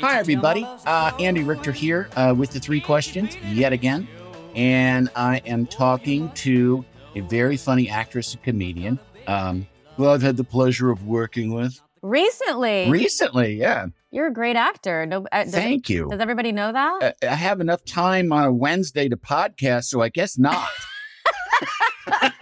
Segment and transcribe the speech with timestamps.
[0.00, 0.64] Hi, everybody.
[0.84, 4.06] Uh, Andy Richter here uh, with the three questions yet again.
[4.54, 9.66] And I am talking to a very funny actress and comedian um,
[9.96, 12.90] who I've had the pleasure of working with Recently.
[12.90, 13.54] recently.
[13.54, 13.86] Yeah.
[14.10, 15.06] You're a great actor.
[15.06, 16.08] No, uh, does, Thank you.
[16.10, 17.16] Does everybody know that?
[17.22, 20.68] I I have enough time on a Wednesday to podcast, so I guess not.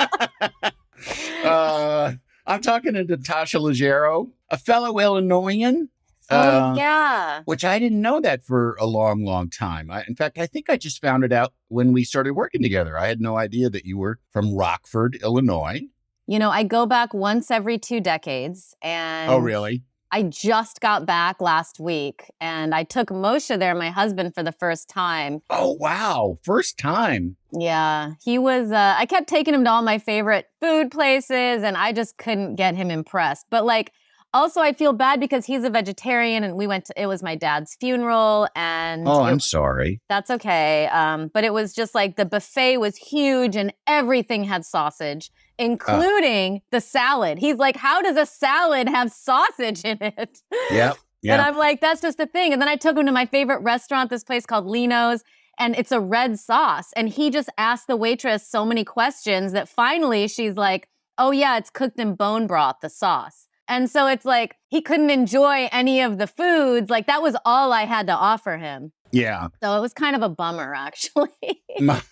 [1.44, 2.12] uh,
[2.46, 5.88] I'm talking to Natasha Leggero, a fellow Illinoisan.
[6.30, 7.42] Oh, uh, yeah.
[7.44, 9.90] which I didn't know that for a long, long time.
[9.90, 12.98] I, in fact, I think I just found it out when we started working together.
[12.98, 15.82] I had no idea that you were from Rockford, Illinois.
[16.26, 18.74] You know, I go back once every two decades.
[18.82, 19.82] And oh, really?
[20.14, 24.52] I just got back last week and I took Moshe there, my husband, for the
[24.52, 25.42] first time.
[25.50, 26.38] Oh, wow.
[26.44, 27.36] First time.
[27.50, 31.76] Yeah, he was, uh, I kept taking him to all my favorite food places and
[31.76, 33.46] I just couldn't get him impressed.
[33.50, 33.90] But like,
[34.34, 37.34] also, I feel bad because he's a vegetarian and we went to, it was my
[37.36, 40.00] dad's funeral and Oh, it- I'm sorry.
[40.10, 40.86] That's okay.
[40.88, 46.62] Um, but it was just like the buffet was huge and everything had sausage, including
[46.70, 47.38] the salad.
[47.38, 50.42] He's like, How does a salad have sausage in it?
[50.70, 50.98] Yep.
[51.26, 52.52] And I'm like, That's just the thing.
[52.52, 55.22] And then I took him to my favorite restaurant, this place called Lino's,
[55.58, 56.92] and it's a red sauce.
[56.96, 61.56] And he just asked the waitress so many questions that finally she's like, Oh, yeah,
[61.56, 63.48] it's cooked in bone broth, the sauce.
[63.68, 66.90] And so it's like he couldn't enjoy any of the foods.
[66.90, 68.92] Like that was all I had to offer him.
[69.10, 69.48] Yeah.
[69.62, 71.28] So it was kind of a bummer, actually.
[71.80, 72.02] My,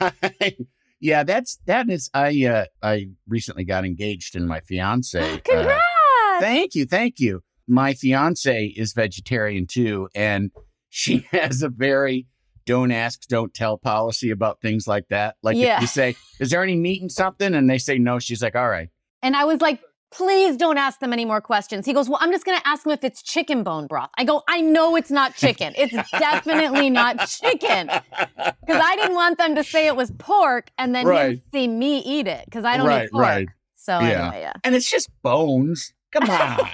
[1.00, 5.18] yeah, that's, that is, I, uh, I recently got engaged and my fiance.
[5.20, 5.80] uh, Congrats!
[6.40, 6.86] Thank you.
[6.86, 7.42] Thank you.
[7.68, 10.50] My fiance is vegetarian too, and
[10.90, 12.26] she has a very
[12.64, 15.34] don't ask, don't tell policy about things like that.
[15.42, 15.76] Like Yeah.
[15.76, 17.54] if you say, Is there any meat in something?
[17.54, 18.88] And they say no, she's like, All right.
[19.22, 19.80] and I was like,
[20.12, 21.86] please don't ask them any more questions.
[21.86, 24.10] He goes, well, I'm just going to ask them if it's chicken bone broth.
[24.18, 25.72] I go, I know it's not chicken.
[25.76, 27.88] It's definitely not chicken.
[27.88, 31.40] Because I didn't want them to say it was pork and then Right.
[31.52, 33.22] see me eat it because I don't Right, eat pork.
[33.22, 33.48] right.
[33.74, 34.26] So Yeah.
[34.28, 34.52] anyway, yeah.
[34.64, 35.92] And it's just bones.
[36.12, 36.68] Come on.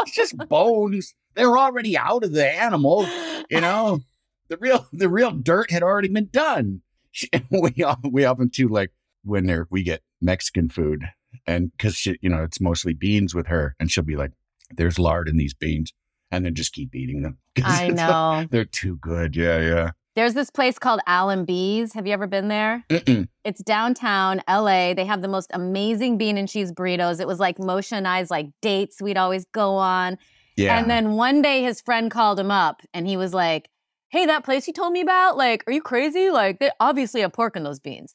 [0.00, 1.14] it's just bones.
[1.34, 3.08] They're already out of the animal,
[3.50, 4.00] you know.
[4.48, 6.82] The real the real dirt had already been done.
[7.50, 7.72] We
[8.12, 8.92] we often too like
[9.24, 11.02] when there we get Mexican food
[11.46, 14.32] and because she you know it's mostly beans with her and she'll be like,
[14.70, 15.92] "There's lard in these beans,"
[16.30, 17.38] and then just keep eating them.
[17.64, 18.46] I it's like, know.
[18.50, 19.36] they're too good.
[19.36, 19.90] Yeah, yeah.
[20.16, 21.92] There's this place called Al & Bea's.
[21.92, 22.82] Have you ever been there?
[22.88, 23.28] Mm-mm.
[23.44, 24.94] It's downtown LA.
[24.94, 27.20] They have the most amazing bean and cheese burritos.
[27.20, 30.16] It was like Moshe and I's like dates we'd always go on.
[30.56, 30.78] Yeah.
[30.78, 33.68] And then one day his friend called him up and he was like,
[34.08, 36.30] Hey, that place you told me about, like, are you crazy?
[36.30, 38.14] Like, they obviously have pork in those beans.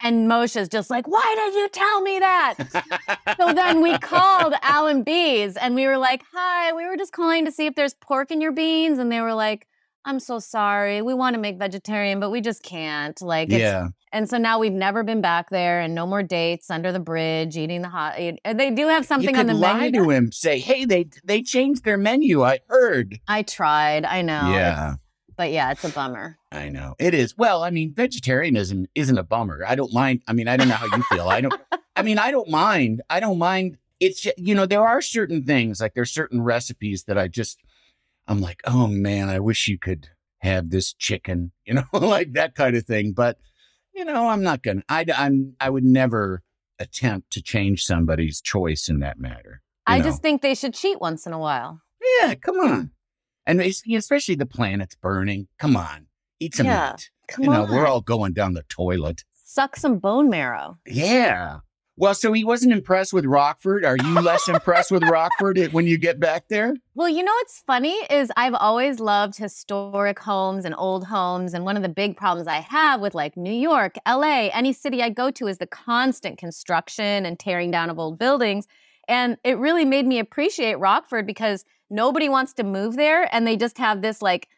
[0.00, 2.54] And Moshe's just like, Why did you tell me that?
[3.38, 7.12] so then we called Al & Bea's and we were like, Hi, we were just
[7.12, 8.98] calling to see if there's pork in your beans.
[8.98, 9.66] And they were like,
[10.06, 11.02] I'm so sorry.
[11.02, 13.20] We want to make vegetarian, but we just can't.
[13.20, 13.88] Like, it's, yeah.
[14.12, 17.56] and so now we've never been back there and no more dates under the bridge
[17.56, 18.16] eating the hot.
[18.16, 20.04] They do have something could on the lie menu.
[20.04, 20.30] to him.
[20.30, 22.44] Say, "Hey, they they changed their menu.
[22.44, 24.04] I heard." I tried.
[24.04, 24.52] I know.
[24.52, 24.94] Yeah.
[25.36, 26.38] But yeah, it's a bummer.
[26.50, 27.36] I know it is.
[27.36, 29.64] Well, I mean, vegetarianism isn't a bummer.
[29.66, 30.22] I don't mind.
[30.26, 31.28] I mean, I don't know how you feel.
[31.28, 31.54] I don't.
[31.96, 33.02] I mean, I don't mind.
[33.10, 33.78] I don't mind.
[34.00, 37.58] It's ju- you know there are certain things like there's certain recipes that I just
[38.28, 40.08] I'm like, oh man, I wish you could
[40.40, 43.12] have this chicken, you know, like that kind of thing.
[43.12, 43.38] But
[43.94, 44.82] you know, I'm not gonna.
[44.88, 46.42] I I'm I would never
[46.78, 49.62] attempt to change somebody's choice in that matter.
[49.86, 50.04] I know.
[50.04, 51.80] just think they should cheat once in a while.
[52.20, 52.90] yeah, come on,
[53.46, 55.48] and especially the planet's burning.
[55.58, 56.06] Come on,
[56.40, 56.92] eat some Yeah.
[56.92, 57.10] meat.
[57.28, 57.70] Come you know, on.
[57.72, 59.24] we're all going down the toilet.
[59.34, 60.78] Suck some bone marrow.
[60.86, 61.58] Yeah.
[61.98, 63.82] Well, so he wasn't impressed with Rockford.
[63.82, 66.74] Are you less impressed with Rockford when you get back there?
[66.94, 71.54] Well, you know what's funny is I've always loved historic homes and old homes.
[71.54, 75.02] And one of the big problems I have with like New York, LA, any city
[75.02, 78.66] I go to is the constant construction and tearing down of old buildings.
[79.08, 83.28] And it really made me appreciate Rockford because nobody wants to move there.
[83.34, 84.48] And they just have this like,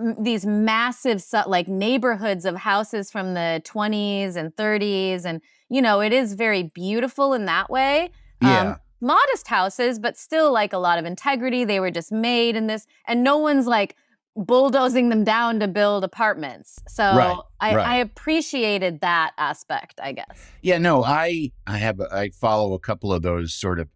[0.00, 5.40] m- these massive su- like neighborhoods of houses from the 20s and 30s and
[5.70, 8.10] you know it is very beautiful in that way
[8.42, 8.76] Um, Yeah.
[9.00, 11.64] modest houses, but still like a lot of integrity.
[11.64, 13.94] They were just made in this, and no one's like
[14.36, 16.78] bulldozing them down to build apartments.
[16.88, 17.86] So Right, I, right.
[17.86, 20.50] I appreciated that aspect, I guess.
[20.62, 23.88] Yeah, no, I I have I follow a couple of those sort of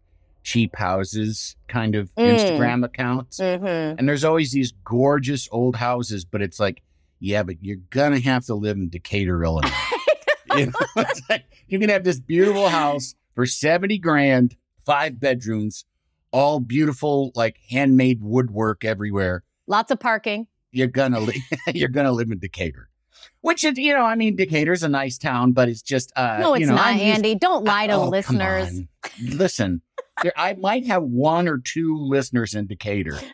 [0.49, 2.35] cheap houses kind of Mm.
[2.35, 3.39] Instagram accounts.
[3.39, 3.99] Mm-hmm.
[3.99, 6.81] And there's always these gorgeous old houses, but it's like,
[7.19, 9.69] yeah, but you're gonna have to live in Decatur, Illinois.
[10.55, 10.71] you know,
[11.29, 14.55] like, you can have this beautiful house for 70 grand,
[14.87, 15.85] five bedrooms,
[16.31, 19.43] all beautiful, like handmade woodwork everywhere.
[19.67, 20.47] Lots of parking.
[20.71, 21.43] You're gonna li-
[21.75, 22.88] you're gonna live in Decatur.
[23.41, 26.53] Which is, you know, I mean, Decatur's a nice town, but it's just uh no,
[26.53, 27.35] it's you know, not, I'm used- Andy.
[27.35, 28.81] Don't lie to Oh, listeners.
[29.21, 29.81] Listen,
[30.23, 33.17] there, I might have one or two listeners in Decatur.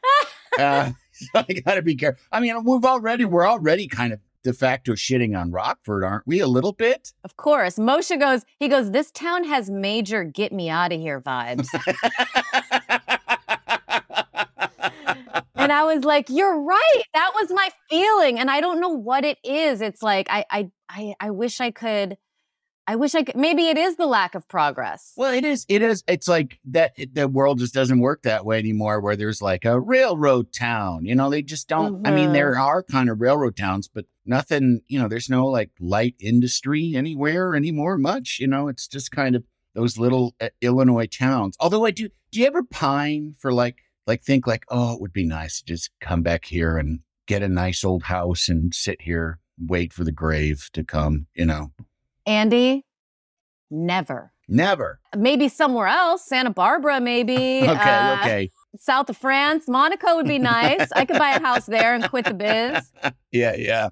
[0.57, 2.23] Uh, so I got to be careful.
[2.31, 6.39] I mean, we've already we're already kind of de facto shitting on Rockford, aren't we?
[6.39, 7.11] A little bit.
[7.25, 7.75] Of course.
[7.75, 11.67] Moshe goes, he goes, this town has major get me out of here vibes.
[15.65, 17.01] and I was like, you're right.
[17.13, 18.39] That was my feeling.
[18.39, 19.81] And I don't know what it is.
[19.81, 22.17] It's like, I, I, I, I wish I could,
[22.87, 25.11] I wish I could, maybe it is the lack of progress.
[25.17, 25.65] well, it is.
[25.67, 26.03] It is.
[26.07, 26.93] It's like that.
[26.97, 29.01] it- the world just doesn't work that way anymore.
[29.01, 31.03] Where there's like a railroad town.
[31.05, 32.05] You know, they just don't.
[32.05, 32.33] I mean, Mhm.
[32.33, 34.81] there are kind of railroad towns, but nothing.
[34.87, 37.97] You know, there's no like light industry anywhere anymore.
[37.97, 38.37] Much.
[38.39, 41.57] You know, it's just kind of those little uh, Illinois towns.
[41.59, 42.09] Although I do.
[42.31, 43.77] Do you ever pine for like
[44.07, 47.41] like think like oh it would be nice to just come back here and get
[47.43, 51.27] a nice old house and sit here wait for the grave to come.
[51.35, 51.71] You know,
[52.25, 52.85] Andy,
[53.69, 54.31] never.
[54.47, 54.99] never.
[55.15, 57.35] Maybe somewhere else, Santa Barbara, maybe.
[57.63, 57.71] Okay.
[57.71, 58.51] uh, okay.
[58.77, 60.91] South of France, Monaco would be nice.
[60.91, 62.91] I could buy a house there and quit the biz.
[63.31, 63.55] Yeah.
[63.57, 63.89] Yeah.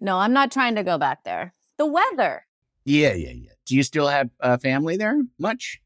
[0.00, 1.52] No, I'm not trying to go back there.
[1.76, 2.46] The weather.
[2.86, 3.50] Yeah, yeah, yeah.
[3.66, 5.20] Do you still have uh, family there?
[5.38, 5.78] Much?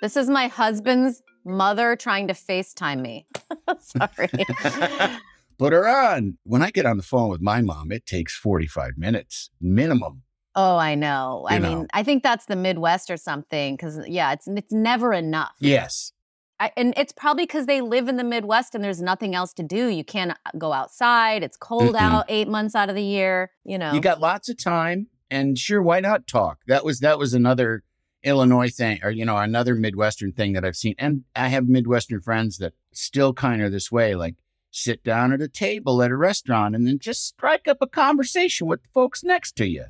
[0.00, 3.26] This is my husband's mother trying to FaceTime me.
[3.78, 4.28] Sorry.
[5.58, 6.36] Put her on.
[6.42, 10.22] When I get on the phone with my mom, it takes 45 minutes minimum.
[10.54, 11.46] Oh, I know.
[11.48, 11.86] I You mean, know.
[11.94, 15.52] I think that's the Midwest or something because yeah, it's it's never enough.
[15.60, 16.12] Yes.
[16.58, 19.62] I, and it's probably because they live in the Midwest and there's nothing else to
[19.62, 19.88] do.
[19.88, 21.42] You can't uh, go outside.
[21.42, 22.00] It's cold Mm-mm.
[22.00, 23.50] out eight months out of the year.
[23.64, 23.92] You know.
[23.92, 26.60] You got lots of time and sure, why not talk?
[26.66, 27.82] That was that was another
[28.26, 30.94] Illinois thing or you know, another Midwestern thing that I've seen.
[30.98, 34.34] And I have Midwestern friends that still kind of this way, like
[34.70, 38.66] sit down at a table at a restaurant and then just strike up a conversation
[38.66, 39.84] with the folks next to you.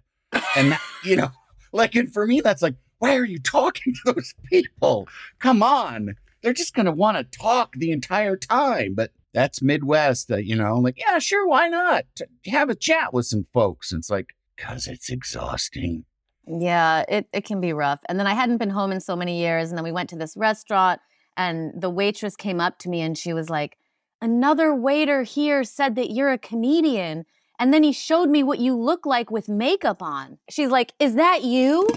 [0.55, 1.31] And that, you know,
[1.73, 5.09] like and for me that's like, why are you talking to those people?
[5.39, 6.15] Come on.
[6.43, 10.55] They're just going to want to talk the entire time, but that's Midwest, uh, you
[10.55, 12.05] know, like, yeah, sure, why not?
[12.47, 13.93] Have a chat with some folks.
[13.93, 16.05] And it's like, because it's exhausting.
[16.47, 18.01] Yeah, it, it can be rough.
[18.09, 19.71] And then I hadn't been home in so many years.
[19.71, 21.01] And then we went to this restaurant,
[21.37, 23.77] and the waitress came up to me and she was like,
[24.23, 27.27] Another waiter here said that you're a comedian.
[27.59, 30.39] And then he showed me what you look like with makeup on.
[30.49, 31.89] She's like, Is that you?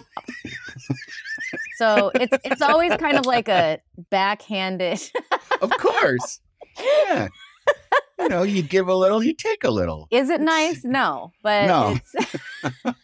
[1.78, 3.80] so it's it's always kind of like a
[4.10, 5.00] backhanded.
[5.62, 6.40] Of course.
[6.80, 7.28] yeah.
[8.20, 10.08] You know, you give a little, you take a little.
[10.12, 10.84] Is it nice?
[10.84, 11.96] No, but No.
[11.96, 12.16] it's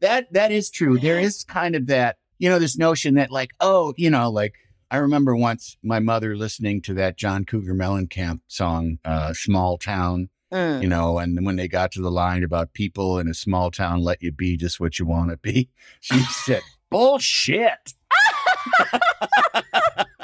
[0.00, 0.98] that that is true.
[0.98, 4.54] There is kind of that, you know, this notion that like, oh, you know, like
[4.90, 10.28] I remember once my mother listening to that John Cougar Mellencamp song, uh, Small Town,
[10.52, 10.82] Mm.
[10.82, 14.02] you know, and when they got to the line about people in a small town
[14.02, 16.60] let you be just what you want to be, she said,
[16.90, 17.94] Bullshit.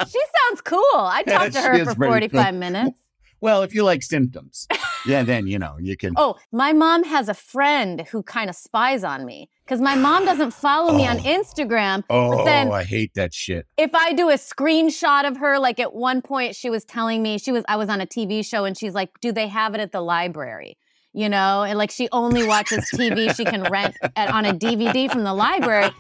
[0.07, 0.83] she sounds cool.
[0.95, 3.00] I talked to her for very 45 minutes.
[3.40, 4.66] Well, if you like symptoms,
[5.07, 6.14] yeah, then you know you can.
[6.16, 10.25] Oh, my mom has a friend who kind of spies on me because my mom
[10.25, 11.23] doesn't follow me on Oh.
[11.23, 12.02] Instagram.
[12.11, 13.66] oh, then- I hate that shit.
[13.76, 17.38] If I do a screenshot of her, like at one point she was telling me
[17.38, 19.80] she was I was on a TV show and she's like, "Do they have it
[19.80, 20.76] at the library?"
[21.14, 25.11] You know, and like she only watches TV she can rent at, on a DVD
[25.11, 25.90] from the library.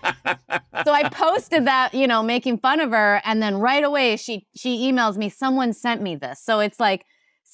[0.84, 4.46] So I posted that, you know, making fun of her, and then right away she
[4.54, 7.04] she emails me, "Someone sent me this." So it's like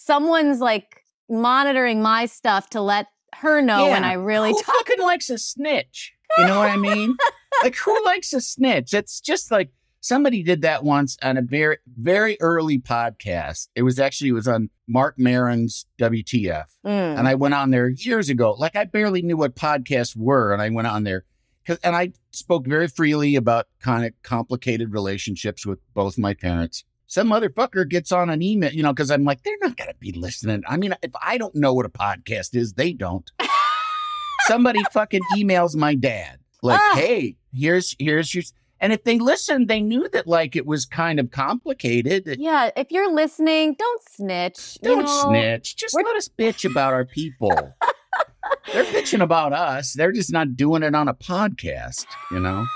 [0.04, 3.06] someone's like monitoring my stuff to let
[3.36, 4.74] her know when I really Who talk.
[4.76, 6.12] fucking likes a snitch?
[6.38, 7.16] You know what I mean?
[7.62, 8.92] like who likes a snitch?
[8.92, 9.70] It's just like
[10.00, 13.68] somebody did that once on a very very early podcast.
[13.74, 16.66] It was actually it was on Marc Maron's WTF.
[16.86, 17.18] Mm.
[17.18, 18.52] And I went on there years ago.
[18.52, 21.24] Like I barely knew what podcasts were, and I went on there
[21.64, 26.84] because and I spoke very freely about kind of complicated relationships with both my parents.
[27.14, 30.10] Some motherfucker gets on an email, you know, because I'm like, they're not gonna be
[30.10, 30.64] listening.
[30.66, 33.30] I mean, if I don't know what a podcast is, they don't.
[34.48, 36.94] Somebody fucking emails my dad, like, Ah.
[36.96, 38.42] hey, here's here's your
[38.80, 42.36] and if they listened, they knew that like it was kind of complicated.
[42.40, 44.78] Yeah, if you're listening, don't snitch.
[44.82, 45.22] Don't know?
[45.30, 45.76] snitch.
[45.76, 47.52] Just we're- let us bitch about our people.
[48.72, 49.92] They're bitching about us.
[49.92, 52.66] They're just not doing it on a podcast, you know?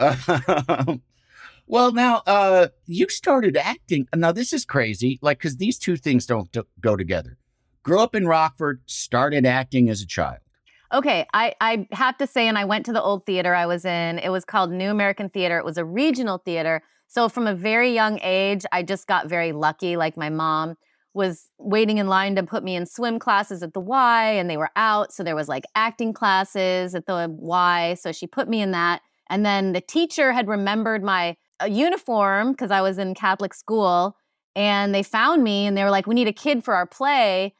[0.00, 1.02] Um,
[1.70, 4.08] well, now, uh, you started acting.
[4.12, 7.38] Now, this is crazy, like, because these two things don't t- go together.
[7.84, 10.38] Grew up in Rockford, started acting as a child.
[10.92, 13.84] Okay, I, I have to say, and I went to the old theater I was
[13.84, 14.18] in.
[14.18, 15.58] It was called New American Theater.
[15.58, 16.82] It was a regional theater.
[17.06, 19.96] So from a very young age, I just got very lucky.
[19.96, 20.74] Like my mom
[21.14, 24.56] was waiting in line to put me in swim classes at the Y, and they
[24.56, 25.12] were out.
[25.12, 27.94] So there was like acting classes at the Y.
[27.94, 29.02] So she put me in that.
[29.28, 34.16] And then the teacher had remembered my uh, uniform because I was in Catholic school,
[34.56, 37.54] and they found me and they were like, "We need a kid for our play."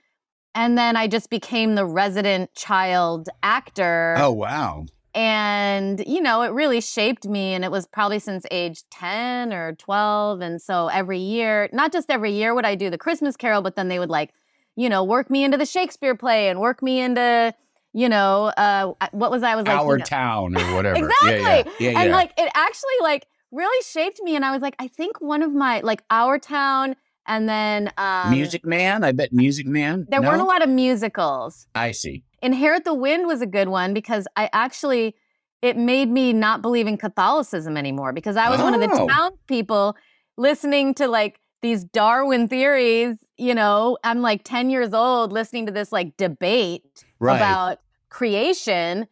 [0.55, 4.17] And then I just became the resident child actor.
[4.19, 4.87] Oh, wow.
[5.15, 7.55] And, you know, it really shaped me.
[7.55, 10.41] And it was probably since age 10 or 12.
[10.41, 13.77] And so every year, not just every year would I do the Christmas Carol, but
[13.77, 14.33] then they would like,
[14.75, 17.55] you know, work me into the Shakespeare play and work me into,
[17.93, 20.97] you know, uh, what was I, I was like, you Our know- town or whatever.
[20.97, 21.31] Exactly.
[21.39, 21.91] Yeah, yeah.
[21.91, 24.37] yeah, and like it actually like really shaped me.
[24.37, 28.31] And I was like, I think one of my like Our Town and then um,
[28.31, 29.05] Music Man?
[29.05, 30.07] I bet Music Man.
[30.09, 30.29] There no?
[30.29, 31.67] weren't a lot of musicals.
[31.75, 32.25] I see.
[32.43, 35.15] Inherit the Wind was a good one because I actually
[35.63, 39.33] it made me not believe in Catholicism anymore because I was one of the town
[39.47, 39.95] people
[40.39, 43.19] listening to like these Darwin theories.
[43.37, 47.37] You know, I'm like 10 years old listening to this like debate Right.
[47.37, 49.07] about creation.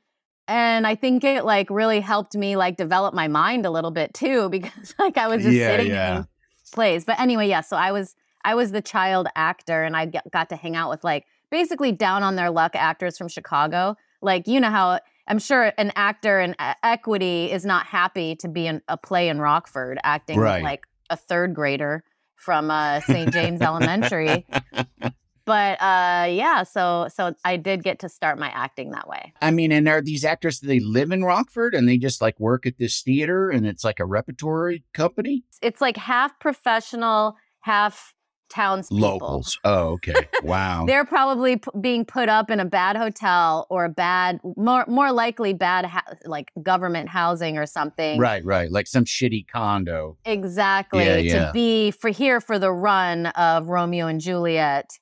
[0.48, 4.14] And I think it like really helped me like develop my mind a little bit
[4.14, 6.16] too because like I was just Yeah, sitting yeah.
[6.18, 6.26] in
[6.72, 7.04] plays.
[7.04, 10.48] But anyway, yeah, so I was I was the child actor and I get- got
[10.48, 13.94] to hang out with like basically down on their luck actors from Chicago.
[14.22, 18.48] Like you know how I'm sure an actor in e- equity is not happy to
[18.48, 20.62] be in a play in Rockford acting Right.
[20.62, 22.02] like a third grader
[22.36, 23.32] from uh, St.
[23.32, 24.46] James Elementary.
[25.48, 29.32] But uh, yeah, so so I did get to start my acting that way.
[29.40, 32.38] I mean, and are these actors, do they live in Rockford and they just like
[32.38, 35.44] work at this theater and it's like a repertory company?
[35.62, 38.12] It's like half professional, half
[38.50, 39.00] townspeople.
[39.08, 39.58] Locals.
[39.64, 40.14] Oh, okay.
[40.44, 40.84] Wow.
[40.86, 45.10] They're probably p- being put up in a bad hotel or a bad, more more
[45.10, 48.20] likely bad, ha- like government housing or something.
[48.20, 48.70] right, right.
[48.70, 50.16] Like some shitty condo.
[50.24, 51.04] Exactly.
[51.04, 51.46] Yeah, yeah.
[51.46, 54.98] To be for here for the run of Romeo and Juliet,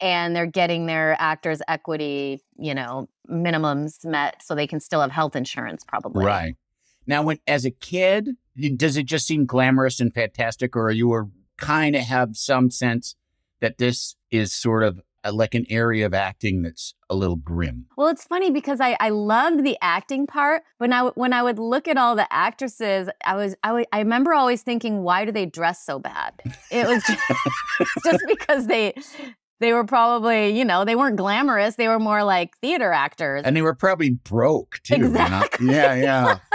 [0.00, 5.10] and they're getting their actors' equity, you know, minimums met, so they can still have
[5.10, 6.24] health insurance, probably.
[6.24, 6.56] Right.
[7.06, 8.36] Now, when as a kid,
[8.76, 13.16] does it just seem glamorous and fantastic, or you were kind of have some sense
[13.60, 17.86] that this is sort of a, like an area of acting that's a little grim?
[17.96, 21.58] Well, it's funny because I, I loved the acting part, but now when I would
[21.58, 25.46] look at all the actresses, I was I, I remember always thinking, why do they
[25.46, 26.34] dress so bad?
[26.70, 27.22] It was just,
[28.04, 28.94] just because they
[29.60, 33.42] they were probably you know they weren't glamorous; they were more like theater actors.
[33.44, 34.96] And they were probably broke too.
[34.96, 35.08] you know?
[35.08, 35.66] Exactly.
[35.66, 36.38] Yeah, yeah.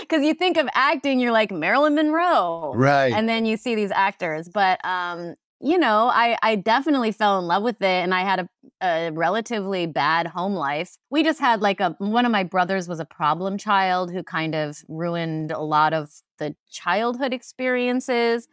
[0.00, 3.12] Because you think of acting, you're like Marilyn Monroe, right.
[3.12, 4.48] and then you see these actors.
[4.48, 8.40] But um, you know, I I definitely fell in love with it, and I had
[8.40, 8.48] a,
[8.80, 10.96] a relatively bad home life.
[11.10, 14.54] We just had like a one of my brothers was a problem child who kind
[14.54, 18.46] of ruined a lot of the childhood experiences.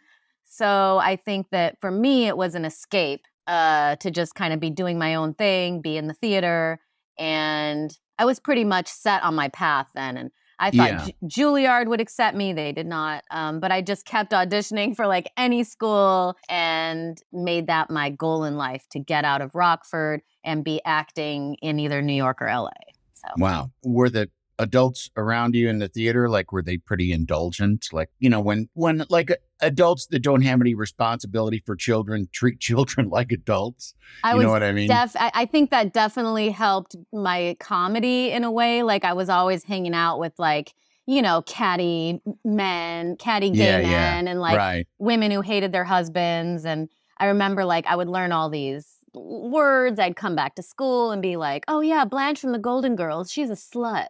[0.45, 4.59] So I think that for me, it was an escape uh, to just kind of
[4.59, 6.79] be doing my own thing, be in the theater,
[7.17, 10.17] and I was pretty much set on my path then.
[10.17, 11.05] And I thought Yeah.
[11.05, 12.53] Ju- Juilliard would accept me.
[12.53, 13.23] They did not.
[13.29, 18.45] Um, but I just kept auditioning for like any school and made that my goal
[18.45, 22.47] in life to get out of Rockford and be acting in either New York or
[22.47, 22.69] LA.
[23.13, 23.71] So Wow.
[23.83, 27.87] Were the adults around you in the theater like were they pretty indulgent?
[27.91, 29.31] Like, you know, when when like
[29.61, 33.93] adults that don't have any responsibility for children treat children like adults.
[34.23, 34.87] I you know what I mean?
[34.87, 38.83] def- I, think that definitely helped my comedy in a way.
[38.83, 40.73] Like I was always hanging out with like,
[41.05, 43.89] you know, catty men, catty gay Yeah, yeah.
[43.89, 44.87] men, and like right.
[44.97, 46.65] women who hated their husbands.
[46.65, 49.99] And I remember like I would learn all these words.
[49.99, 53.31] I'd come back to school and be like, "Oh yeah, Blanche from the Golden Girls,
[53.31, 54.07] she's a slut."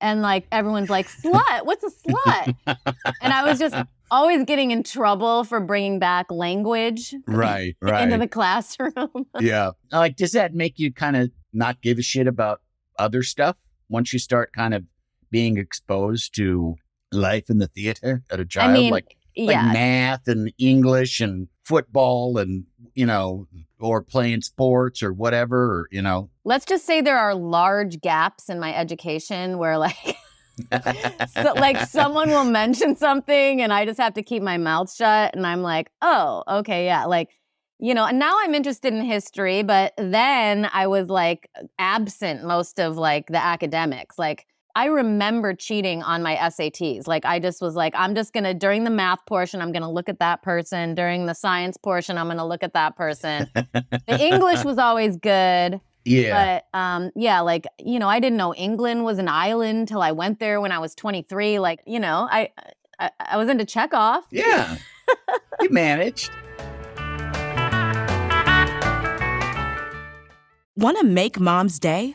[0.00, 1.64] And like everyone's like, "Slut?
[1.64, 2.54] What's a slut?"
[3.20, 3.74] and I was just
[4.10, 8.04] always getting in trouble for bringing back language Right, right.
[8.04, 9.26] into the classroom.
[9.40, 9.72] yeah.
[9.92, 12.60] Like, does that make you kind of not give a shit about
[12.98, 13.56] other stuff
[13.88, 14.84] once you start kind of
[15.30, 16.76] being exposed to
[17.12, 18.72] life in the theater at a child?
[18.72, 19.72] mean, like, like yeah.
[19.72, 22.64] math and English and football and,
[22.94, 23.46] you know,
[23.78, 26.30] or playing sports or whatever, or, you know.
[26.44, 30.16] Let's just say there are large gaps in my education where like
[31.28, 35.34] so, like someone will mention something and I just have to keep my mouth shut
[35.36, 37.30] and I'm like, "Oh, okay, yeah." Like,
[37.78, 42.80] you know, and now I'm interested in history, but then I was like absent most
[42.80, 44.18] of like the academics.
[44.18, 44.46] Like
[44.78, 47.08] I remember cheating on my SATs.
[47.08, 50.08] Like I just was like, I'm just gonna during the math portion, I'm gonna look
[50.08, 50.94] at that person.
[50.94, 53.50] During the science portion, I'm gonna look at that person.
[53.54, 55.80] the English was always good.
[56.04, 56.60] yeah.
[56.72, 60.12] But um, yeah, like you know, I didn't know England was an island till I
[60.12, 61.58] went there when I was 23.
[61.58, 62.50] Like you know, I
[63.00, 64.22] I, I was into Chekhov.
[64.30, 64.76] yeah.
[65.60, 66.30] you managed.
[70.76, 72.14] Want to make mom's day?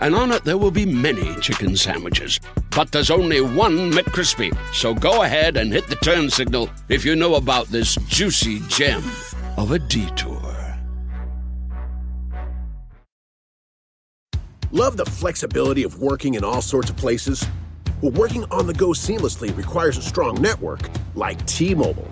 [0.00, 2.40] and on it there will be many chicken sandwiches.
[2.70, 4.56] But there's only one McCrispy.
[4.74, 9.02] So go ahead and hit the turn signal if you know about this juicy gem
[9.56, 10.56] of a detour.
[14.72, 17.46] Love the flexibility of working in all sorts of places?
[18.02, 22.08] Well, working on the go seamlessly requires a strong network like T Mobile.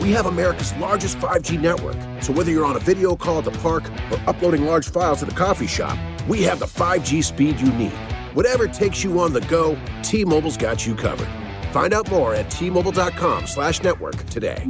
[0.00, 3.50] We have America's largest 5G network, so whether you're on a video call at the
[3.50, 7.72] park or uploading large files at the coffee shop, we have the 5G speed you
[7.72, 7.92] need.
[8.34, 11.28] Whatever takes you on the go, T-Mobile's got you covered.
[11.72, 14.66] Find out more at T-Mobile.com slash network today.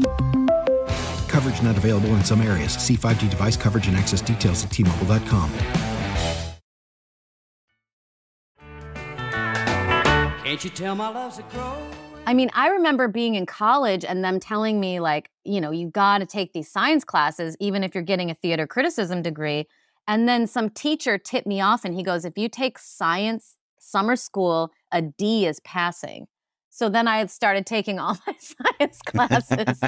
[1.28, 2.72] Coverage not available in some areas.
[2.72, 5.52] See 5G device coverage and access details at tmobile.com.
[10.44, 11.76] Can't you tell my love's a crow?
[12.26, 15.90] I mean, I remember being in college and them telling me, like, you know, you
[15.90, 19.68] got to take these science classes, even if you're getting a theater criticism degree.
[20.08, 24.16] And then some teacher tipped me off and he goes, if you take science summer
[24.16, 26.26] school, a D is passing.
[26.70, 29.80] So then I had started taking all my science classes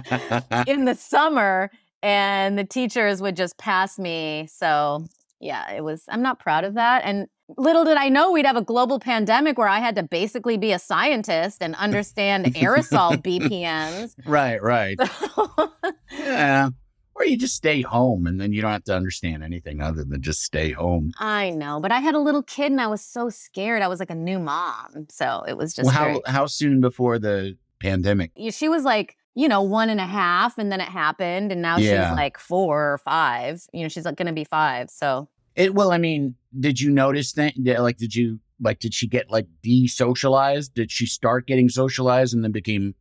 [0.66, 1.70] in the summer
[2.02, 4.48] and the teachers would just pass me.
[4.50, 5.04] So
[5.40, 7.02] yeah, it was, I'm not proud of that.
[7.04, 10.56] And little did I know we'd have a global pandemic where I had to basically
[10.56, 14.14] be a scientist and understand aerosol BPMs.
[14.26, 14.98] Right, right.
[16.10, 16.70] yeah.
[17.18, 20.22] Or you just stay home and then you don't have to understand anything other than
[20.22, 21.12] just stay home.
[21.18, 23.82] I know, but I had a little kid and I was so scared.
[23.82, 25.06] I was like a new mom.
[25.10, 28.30] So it was just Well, how very- how soon before the pandemic?
[28.50, 31.76] She was like, you know, one and a half, and then it happened, and now
[31.76, 32.08] Yeah.
[32.10, 33.62] she's like four or five.
[33.72, 34.90] You know, she's like going to be five.
[34.90, 37.52] So It well, I mean, did you notice that?
[37.56, 38.80] Like, did you like?
[38.80, 40.74] Did she get like de-socialized?
[40.74, 42.94] Did she start getting socialized and then became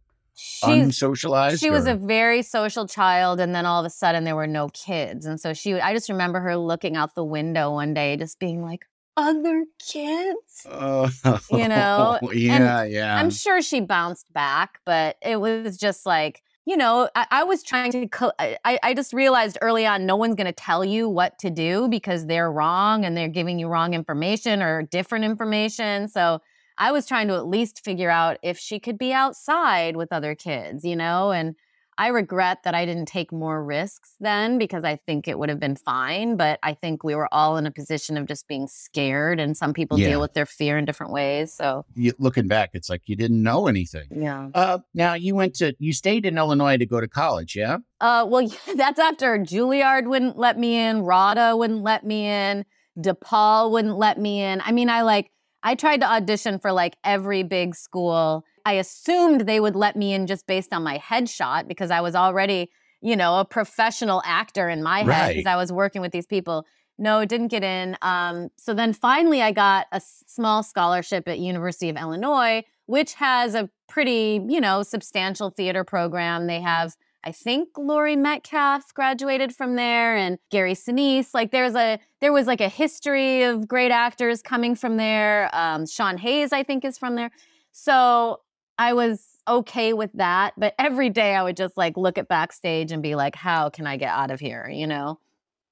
[0.63, 1.60] unsocialized?
[1.60, 4.69] she was a very social child, and then all of a sudden there were no
[4.69, 5.73] kids, and so she.
[5.80, 10.65] I just remember her looking out the window one day, just being like, "Other kids."
[10.69, 11.10] Oh,
[11.52, 13.17] you know, oh, yeah, yeah.
[13.17, 17.63] I'm sure she bounced back, but it was just like, you know, I, I was
[17.63, 21.08] trying to, co- I, I just realized early on, no one's going to tell you
[21.08, 26.10] what to do because they're wrong and they're giving you wrong information or different information.
[26.10, 26.41] So
[26.78, 30.36] I was trying to at least figure out if she could be outside with other
[30.36, 31.56] kids, you know, and
[32.00, 35.60] I regret that I didn't take more risks then because I think it would have
[35.60, 36.38] been fine.
[36.38, 39.74] But I think we were all in a position of just being scared, and some
[39.74, 40.10] people Yeah.
[40.10, 41.56] deal with their fear in different ways.
[41.56, 44.08] So, you, looking back, it's like you didn't know anything.
[44.12, 44.50] yeah.
[44.54, 47.78] Uh, now you went to you stayed in Illinois to go to college, yeah?
[48.00, 52.63] Uh, well, that's after Juilliard wouldn't let me in, RADA wouldn't let me in,
[53.02, 54.62] DePaul wouldn't let me in.
[54.62, 55.32] I mean, I like,
[55.63, 58.46] I tried to audition for like every big school.
[58.65, 62.15] I assumed they would let me in just based on my headshot because I was
[62.15, 62.70] already,
[63.02, 65.54] you know, a professional actor in my head because Right.
[65.54, 66.65] I was working with these people.
[66.98, 67.96] No, didn't get in.
[68.02, 73.54] Um, so then finally, I got a small scholarship at University of Illinois, which has
[73.54, 76.48] a pretty, you know, substantial theater program.
[76.48, 81.34] They have I think Laurie Metcalf graduated from there and Gary Sinise.
[81.34, 85.50] Like there's a there was like a history of great actors coming from there.
[85.54, 87.32] Um, Sean Hayes, I think, is from there.
[87.72, 88.42] So
[88.78, 90.54] I was okay with that.
[90.58, 93.88] But every day I would just like look at backstage and be like, how can
[93.88, 94.70] I get out of here?
[94.72, 95.20] You know?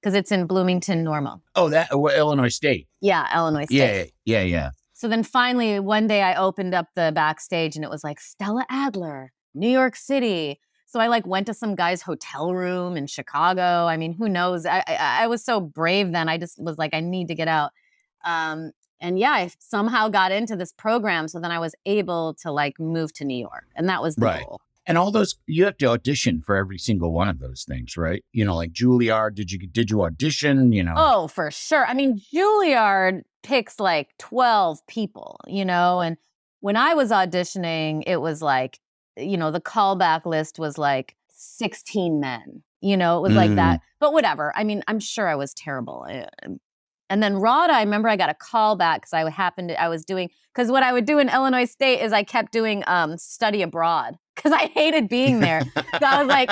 [0.02, 1.42] Because it's in Bloomington Normal.
[1.56, 2.88] Oh, that well, Illinois State.
[3.02, 4.14] Yeah, Illinois State.
[4.26, 4.70] Yeah, yeah, yeah.
[4.94, 8.66] So then finally, one day I opened up the backstage and it was like Stella
[8.70, 10.60] Adler, New York City.
[10.88, 13.86] So I like went to some guy's hotel room in Chicago.
[13.88, 14.66] I mean, who knows?
[14.66, 16.30] I, I, I was so brave then.
[16.30, 17.72] I just was like, I need to get out.
[18.24, 18.72] Um,
[19.02, 21.28] and yeah, I somehow got into this program.
[21.28, 24.26] So then I was able to like move to New York, and that was the
[24.26, 24.46] Right.
[24.46, 24.62] goal.
[24.88, 28.24] And all those you have to audition for every single one of those things, right?
[28.32, 30.72] You know, like Juilliard, did you did you audition?
[30.72, 31.86] You know, Oh, for sure.
[31.88, 36.18] I mean, Juilliard picks like 12 people, you know, and
[36.60, 38.80] when I was auditioning, it was like,
[39.18, 43.82] you know, the callback list was like 16 men, you know, it was like that.
[44.00, 44.54] But whatever.
[44.56, 46.06] I mean, I'm sure I was terrible.
[46.10, 46.26] Uh,
[47.10, 49.90] And then RADA, I remember I got a call back because I happened to, I
[49.90, 53.18] was doing, because what I would do in Illinois State is I kept doing um,
[53.18, 55.62] study abroad because I hated being there.
[55.76, 56.50] so I was like,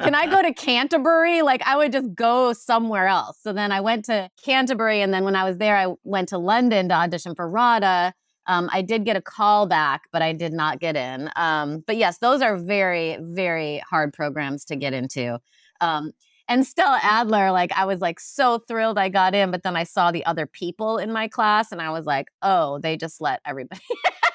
[0.00, 1.42] can I go to Canterbury?
[1.42, 3.38] Like I would just go somewhere else.
[3.42, 6.38] So then I went to Canterbury, and then when I was there, I went to
[6.38, 8.14] London to audition for RADA.
[8.50, 11.30] Um, I did get a call back, but I did not get in.
[11.36, 15.38] Um, but yes, those are very, very hard programs to get into.
[15.80, 16.10] Um,
[16.48, 19.84] and Stella Adler, like I was like so thrilled I got in, but then I
[19.84, 23.40] saw the other people in my class, and I was like, oh, they just let
[23.46, 23.80] everybody.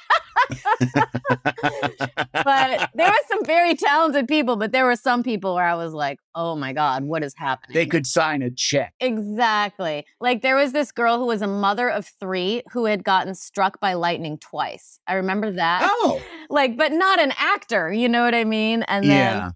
[2.44, 5.94] but there were some very talented people, but there were some people where I was
[5.94, 7.74] like, oh my God, what is happening?
[7.74, 8.94] they could sign a check.
[9.00, 10.06] Exactly.
[10.20, 13.80] Like there was this girl who was a mother of three who had gotten struck
[13.80, 15.00] by lightning twice.
[15.08, 15.82] I remember that.
[15.84, 18.84] Oh, Like, but not an actor, you know what I mean?
[18.84, 19.52] And then yeah.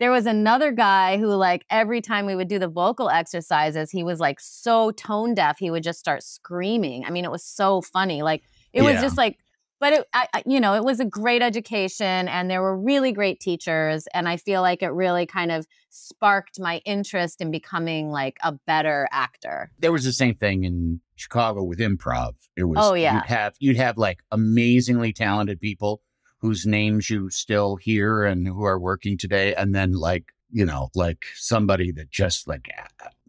[0.00, 4.02] there was another guy who, like, every time we would do the vocal exercises, he
[4.02, 7.04] was like so tone deaf, he would just start screaming.
[7.04, 8.22] I mean, it was so funny.
[8.22, 9.38] Like, it was just like,
[9.82, 13.40] but it, I, you know, it was a great education and there were really great
[13.40, 14.06] teachers.
[14.14, 18.52] And I feel like it really kind of sparked my interest in becoming like a
[18.52, 19.72] better actor.
[19.80, 22.34] There was the same thing in Chicago with improv.
[22.56, 23.14] It was Oh, yeah.
[23.14, 26.00] You'd have you'd have like amazingly talented people
[26.38, 30.90] whose names you still hear and who are working today, and then like you know
[30.94, 32.68] like somebody that just like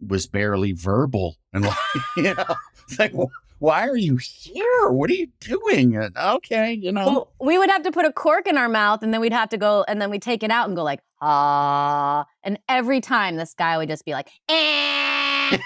[0.05, 1.77] was barely verbal and like
[2.17, 2.55] you know
[2.87, 3.31] it's like "Wh-
[3.63, 4.89] why are you here?
[4.89, 5.95] What are you doing?
[5.95, 7.05] And, okay, you know.
[7.05, 9.47] Well, we would have to put a cork in our mouth and then we'd have
[9.49, 12.25] to go and then we'd take it out and go like, ah.
[12.43, 15.57] And every time this guy would just be like, eh.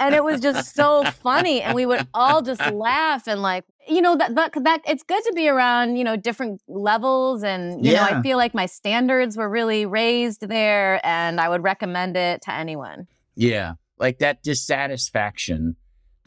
[0.00, 1.60] and it was just so funny.
[1.60, 5.22] And we would all just laugh and like, you know, that, that, that it's good
[5.22, 7.42] to be around, you know, different levels.
[7.42, 11.62] And, you know, I feel like my standards were really raised there and I would
[11.62, 13.06] recommend it to anyone.
[13.34, 13.74] Yeah.
[13.98, 15.76] Like that dissatisfaction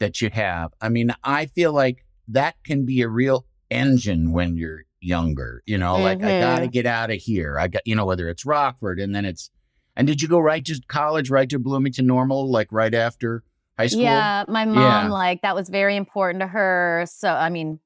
[0.00, 0.72] that you have.
[0.80, 5.78] I mean, I feel like that can be a real engine when you're younger, you
[5.78, 6.70] know, like I got to mm-hmm.
[6.70, 7.58] get out of here.
[7.58, 9.50] I got, you know, whether it's Rockford and then it's,
[9.96, 13.42] and did you go right to college, right to Bloomington Normal, like right after
[13.78, 14.02] high school?
[14.02, 15.08] Yeah, my mom Yeah.
[15.08, 17.04] like that was very important to her.
[17.08, 17.80] So I mean,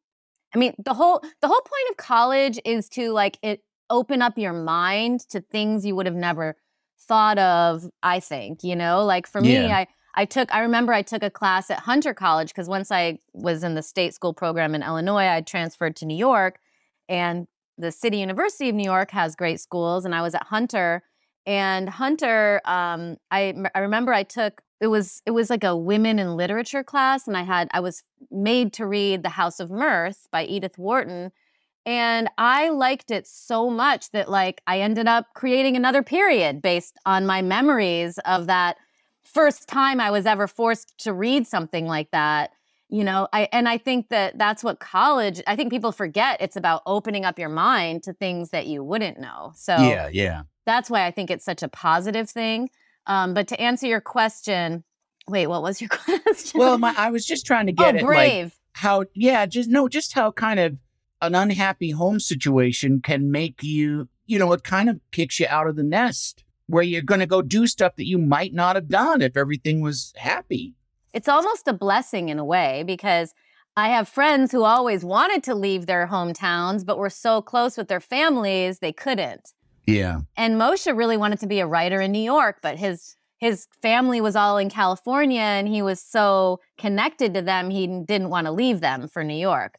[0.55, 4.39] I mean the whole the whole point of college is to like it open up
[4.39, 6.57] your mind to things you would have never
[7.01, 7.85] thought of.
[8.03, 9.79] I think you know, like for me, Yeah.
[9.79, 13.19] I I took I remember I took a class at Hunter College because once I
[13.33, 16.59] was in the state school program in Illinois, I transferred to New York,
[17.09, 17.47] and
[17.77, 21.03] the City University of New York has great schools, and I was at Hunter.
[21.47, 26.19] And Hunter, um, I I remember I took it was it was like a women
[26.19, 30.29] in literature class, and I had I was made to read The House of Mirth
[30.31, 31.33] by Edith Wharton,
[31.85, 36.99] and I liked it so much that like I ended up creating another period based
[37.05, 38.77] on my memories of that
[39.25, 42.53] first time I was ever forced to read something like that.
[42.89, 45.43] You know, I and I think that that's what college.
[45.47, 49.19] I think people forget it's about opening up your mind to things that you wouldn't
[49.19, 49.53] know.
[49.57, 50.09] So Yeah.
[50.13, 50.43] Yeah.
[50.67, 52.71] that's why I think it's such a positive thing.
[53.07, 54.85] Um, but to answer your question,
[55.29, 55.89] wait, what was your
[56.25, 56.59] question?
[56.59, 58.59] Well, my, I was just trying to oh, get it like brave.
[58.73, 60.77] how, yeah, just no, just how kind of
[61.21, 65.67] an unhappy home situation can make you, you know, it kind of kicks you out
[65.67, 68.89] of the nest where you're going to go do stuff that you might not have
[68.89, 70.75] done if everything was happy.
[71.13, 73.35] it's almost a blessing in a way because
[73.77, 77.89] I have friends who always wanted to leave their hometowns, but were so close with
[77.89, 79.53] their families they couldn't.
[79.87, 80.21] Yeah.
[80.37, 84.21] And Moshe really wanted to be a writer in New York, but his his family
[84.21, 88.53] was all in California and he was so connected to them he didn't want to
[88.53, 89.75] leave them for New York.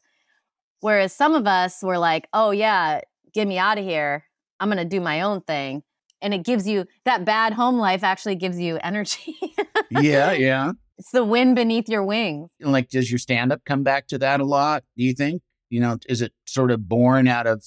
[0.80, 3.00] Whereas some of us were like, "Oh yeah,
[3.32, 4.24] get me out of here.
[4.60, 5.82] I'm going to do my own thing.
[6.22, 9.38] And it gives you that bad home life actually gives you energy.
[9.90, 10.72] yeah, yeah.
[10.98, 12.50] It's the wind beneath your wings.
[12.60, 14.82] Like, does your stand up come back to that a lot?
[14.96, 15.42] Do you think?
[15.68, 17.64] You know, is it sort of born out of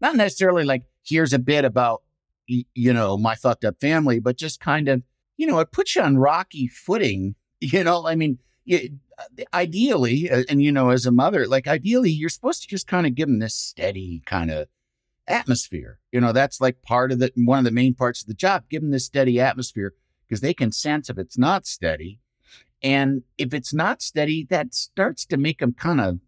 [0.00, 2.02] not necessarily like, here's a bit about,
[2.46, 5.02] you know, my fucked up family, but just kind of,
[5.36, 7.34] you know, it puts you on rocky footing.
[7.62, 8.38] You know, I mean,
[9.52, 13.06] ideally, uh, and you know, as a mother, like ideally, you're supposed to just kind
[13.06, 14.68] of give them this steady kind of
[15.30, 15.98] atmosphere.
[16.12, 18.64] You know, that's like part of the one of the main parts of the job.
[18.70, 19.94] Give them this steady atmosphere
[20.26, 22.20] because they can sense if it's not steady,
[22.82, 26.20] and if it's not steady, that starts to make them kind of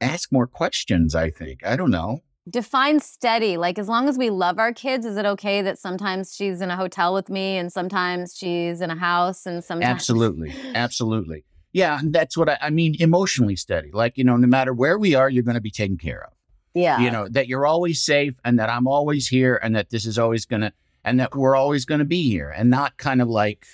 [0.00, 1.14] ask more questions.
[1.14, 1.64] I think.
[1.64, 2.22] I don't know.
[2.48, 3.58] Define steady.
[3.58, 6.70] Like, as long as we love our kids, is it okay that sometimes she's in
[6.70, 9.90] a hotel with me and sometimes she's in a house and sometimes.
[9.90, 10.54] Absolutely.
[10.74, 11.44] Absolutely.
[11.72, 12.96] Yeah, that's what I, I mean.
[12.98, 15.98] Emotionally steady, like you know, no matter where we are, you're going to be taken
[15.98, 16.32] care of.
[16.78, 20.06] Yeah, you know that you're always safe, and that I'm always here, and that this
[20.06, 20.72] is always going to,
[21.04, 23.66] and that we're always going to be here, and not kind of like,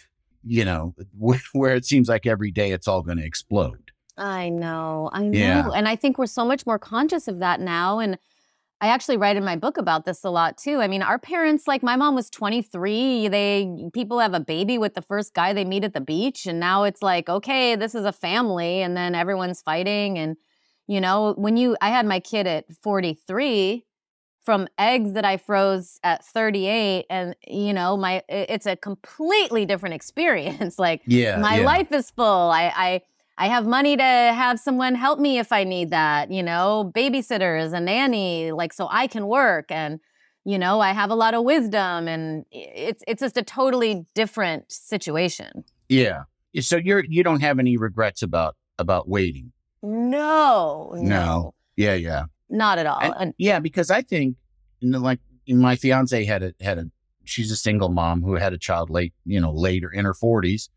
[0.44, 0.94] you know,
[1.52, 3.90] where it seems like every day it's all going to explode.
[4.16, 5.68] I know, I know, Yeah.
[5.74, 8.18] and I think we're so much more conscious of that now, and.
[8.80, 10.82] I actually write in my book about this a lot too.
[10.82, 13.28] I mean, our parents, like my mom was 23.
[13.28, 16.60] They people have a baby with the first guy they meet at the beach, and
[16.60, 20.18] now it's like, okay, this is a family, and then everyone's fighting.
[20.18, 20.36] And
[20.86, 23.84] you know, when you, I had my kid at 43
[24.42, 29.94] from eggs that I froze at 38, and you know, my it's a completely different
[29.94, 30.78] experience.
[30.78, 31.64] like, Yeah, my yeah.
[31.64, 32.50] life is full.
[32.50, 33.00] I, I
[33.36, 37.72] I have money to have someone help me if I need that, you know, babysitters,
[37.72, 40.00] a nanny, like so I can work and
[40.46, 44.70] you know, I have a lot of wisdom and it's it's just a totally different
[44.70, 45.64] situation.
[45.88, 46.24] Yeah.
[46.60, 49.52] So you're you don't have any regrets about about waiting.
[49.84, 50.94] No.
[50.96, 51.54] No.
[51.76, 52.24] Yeah, yeah.
[52.48, 52.98] Not at all.
[53.00, 54.36] And- And- yeah, because I think,
[54.80, 56.86] you know, like my fiance had a had a
[57.24, 60.70] she's a single mom who had a child late, you know, later in her forties,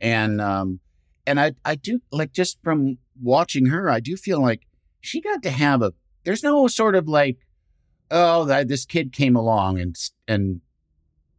[0.00, 0.80] and um,
[1.26, 4.62] and I I do like just from watching her, I do feel like
[5.00, 5.92] she got to have a.
[6.24, 7.38] There's no sort of like,
[8.10, 10.60] oh, that this kid came along and and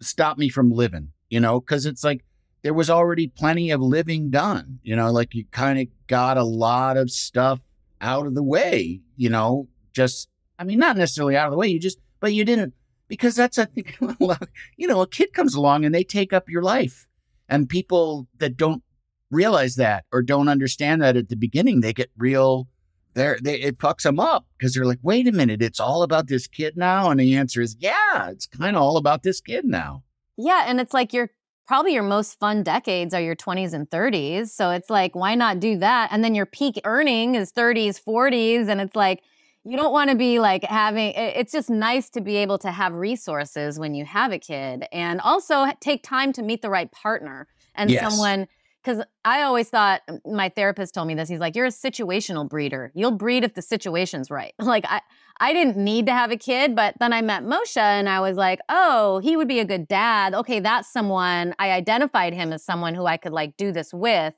[0.02, 2.24] stopped me from living, you know, because it's like
[2.62, 6.44] there was already plenty of living done, you know, like you kind of got a
[6.44, 7.60] lot of stuff
[8.02, 11.68] out of the way, you know, just, I mean, not necessarily out of the way,
[11.68, 12.74] you just, but you didn't,
[13.08, 13.98] because that's, I think,
[14.78, 17.08] you know, a kid comes along and they take up your life.
[17.48, 18.84] And people that don't
[19.32, 22.68] realize that or don't understand that at the beginning, they get real,
[23.14, 26.28] they're, they, it fucks them up because they're like, wait a minute, it's all about
[26.28, 27.10] this kid now.
[27.10, 30.04] And the answer is, yeah, it's kind of all about this kid now.
[30.38, 31.32] yeah, and it's like your
[31.70, 34.52] probably your most fun decades are your 20s and 30s.
[34.52, 36.10] So it's like why not do that?
[36.12, 39.22] And then your peak earning is 30s, 40s and it's like
[39.64, 42.94] you don't want to be like having it's just nice to be able to have
[42.94, 47.48] resources when you have a kid and also take time to meet the right partner
[47.76, 48.10] and Yes.
[48.10, 48.48] someone
[48.84, 52.48] because i always thought um, my therapist told me this he's like you're a situational
[52.48, 55.02] breeder you'll breed if the situation's right like i
[55.40, 58.38] i didn't need to have a kid but then i met moshe and i was
[58.38, 62.64] like oh he would be a good dad okay that's someone i identified him as
[62.64, 64.36] someone who i could like do this with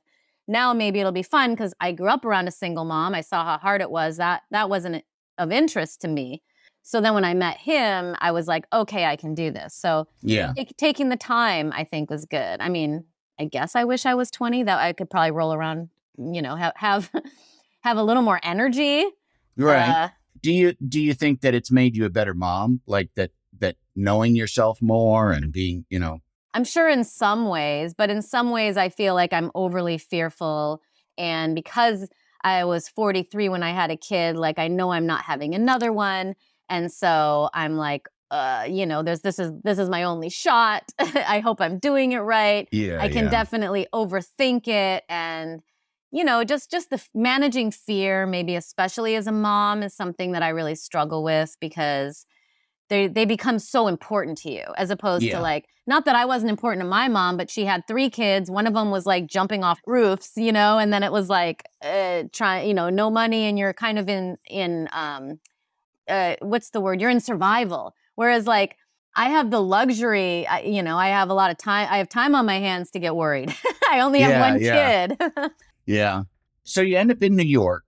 [0.47, 3.13] now maybe it'll be fun because I grew up around a single mom.
[3.15, 4.17] I saw how hard it was.
[4.17, 5.05] That that wasn't
[5.37, 6.41] of interest to me.
[6.83, 9.73] So then when I met him, I was like, okay, I can do this.
[9.75, 10.53] So Yeah.
[10.57, 12.59] tak- taking the time, I think, was good.
[12.59, 13.05] I mean,
[13.41, 14.63] I guess I wish I was 20.
[14.63, 17.11] That I could probably roll around, you know, have have
[17.81, 19.05] have a little more energy.
[19.57, 19.89] Right.
[19.89, 20.09] Uh,
[20.41, 23.77] do you do you think that it's made you a better mom like that that
[23.95, 26.21] knowing yourself more and being you know
[26.53, 30.81] I'm sure in some ways, but in some ways, I feel like I'm overly fearful.
[31.17, 32.09] And because
[32.43, 35.93] I was 43 when I had a kid, like I know I'm not having another
[35.93, 36.35] one.
[36.69, 40.83] And so I'm like, uh, you know, there's this is this is my only shot.
[40.99, 42.67] I hope I'm doing it right.
[42.71, 45.61] yeah I can definitely overthink it and
[46.13, 50.33] you know, just just the f- managing fear, maybe especially as a mom, is something
[50.33, 52.25] that I really struggle with because
[52.89, 55.37] they they become so important to you as opposed Yeah.
[55.37, 58.51] to like not that I wasn't important to my mom, but she had three kids.
[58.51, 61.63] One of them was like jumping off roofs, you know, and then it was like
[61.81, 65.39] uh, trying, you know, no money, and you're kind of in in um,
[66.09, 66.99] uh, what's the word?
[67.01, 67.95] You're in survival.
[68.15, 68.77] Whereas like
[69.15, 71.87] I have the luxury, I, you know, I have a lot of time.
[71.91, 73.53] I have time on my hands to get worried.
[73.89, 75.07] I only have one yeah.
[75.07, 75.21] kid.
[75.85, 76.23] yeah
[76.63, 77.83] so you end up in new york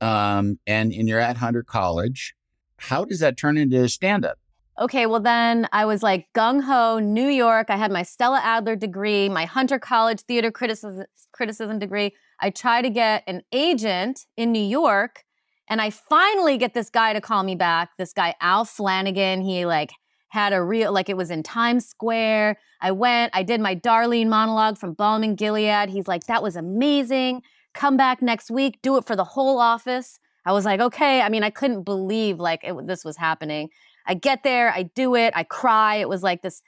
[0.00, 2.34] um and and you're at hunter college
[2.76, 4.38] how does that turn into stand up
[4.80, 7.66] okay, well then I was like gung ho, New York.
[7.68, 12.14] I had my Stella Adler degree, my Hunter College theater criticism criticism degree.
[12.40, 15.24] I try to get an agent in New York,
[15.70, 17.90] and I finally get this guy to call me back.
[17.96, 19.40] This guy Al Flanagan.
[19.40, 19.92] He like
[20.28, 22.58] had a real like it was in Times Square.
[22.80, 25.88] I went, I did my Darlene monologue from Balm in Gilead.
[25.88, 27.42] He's like, that was amazing.
[27.72, 30.18] Come back next week, do it for the whole office.
[30.44, 31.20] I was like, okay.
[31.22, 33.68] I mean, I couldn't believe like it, this was happening.
[34.06, 35.96] I get there, I do it, I cry.
[35.96, 36.62] It was like this.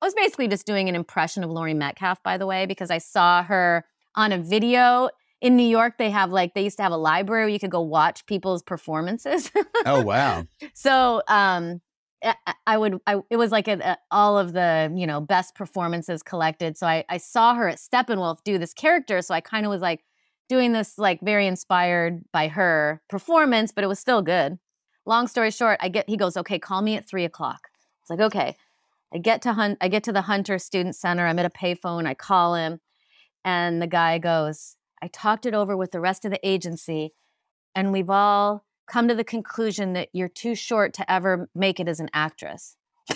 [0.00, 2.98] I was basically just doing an impression of Laurie Metcalf, by the way, because I
[2.98, 5.08] saw her on a video
[5.44, 5.98] in New York.
[5.98, 8.62] They have like they used to have a library where you could go watch people's
[8.62, 9.50] performances.
[9.86, 10.46] Oh wow.
[10.72, 11.82] so um,
[12.66, 12.98] I, would.
[13.06, 16.78] I, it was like a, a, all of the you know best performances collected.
[16.78, 19.20] So I, I saw her at Steppenwolf do this character.
[19.20, 20.04] So I kind of was like
[20.48, 24.58] doing this like very inspired by her performance, but it was still good.
[25.04, 27.68] Long story short, I get he goes, okay, call me at three o'clock.
[28.00, 28.56] It's like okay.
[29.12, 29.76] I get to hunt.
[29.82, 31.26] I get to the Hunter Student Center.
[31.26, 32.06] I'm at a payphone.
[32.06, 32.80] I call him,
[33.44, 37.12] and the guy goes, I talked it over with the rest of the agency,
[37.74, 41.88] and we've all come to the conclusion that you're too short to ever make it
[41.88, 42.76] as an actress.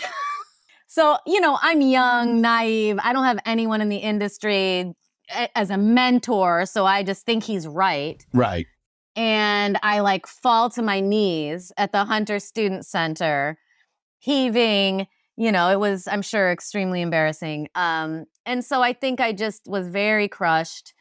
[0.87, 2.99] so, you know, I'm young, naive.
[3.03, 4.93] I don't have anyone in the industry
[5.55, 6.67] as a mentor.
[6.67, 8.23] So I just think he's right.
[8.35, 8.67] Right.
[9.17, 13.57] And I like fall to my knees at the Hunter Student Center,
[14.19, 15.07] heaving.
[15.39, 17.69] You know, it was, I'm sure, extremely embarrassing.
[17.75, 20.93] Um, and so I think I just was very crushed.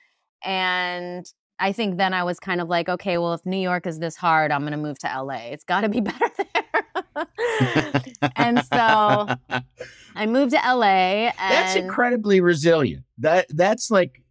[0.43, 1.26] And
[1.60, 4.15] I think then I was kind of like, okay, well, if New York is this
[4.15, 5.50] hard, I'm going to move to LA.
[5.52, 7.26] It's got to be better there.
[8.36, 9.28] and so
[10.15, 11.32] I moved to LA.
[11.38, 13.04] that's incredibly resilient.
[13.17, 14.23] That that's like,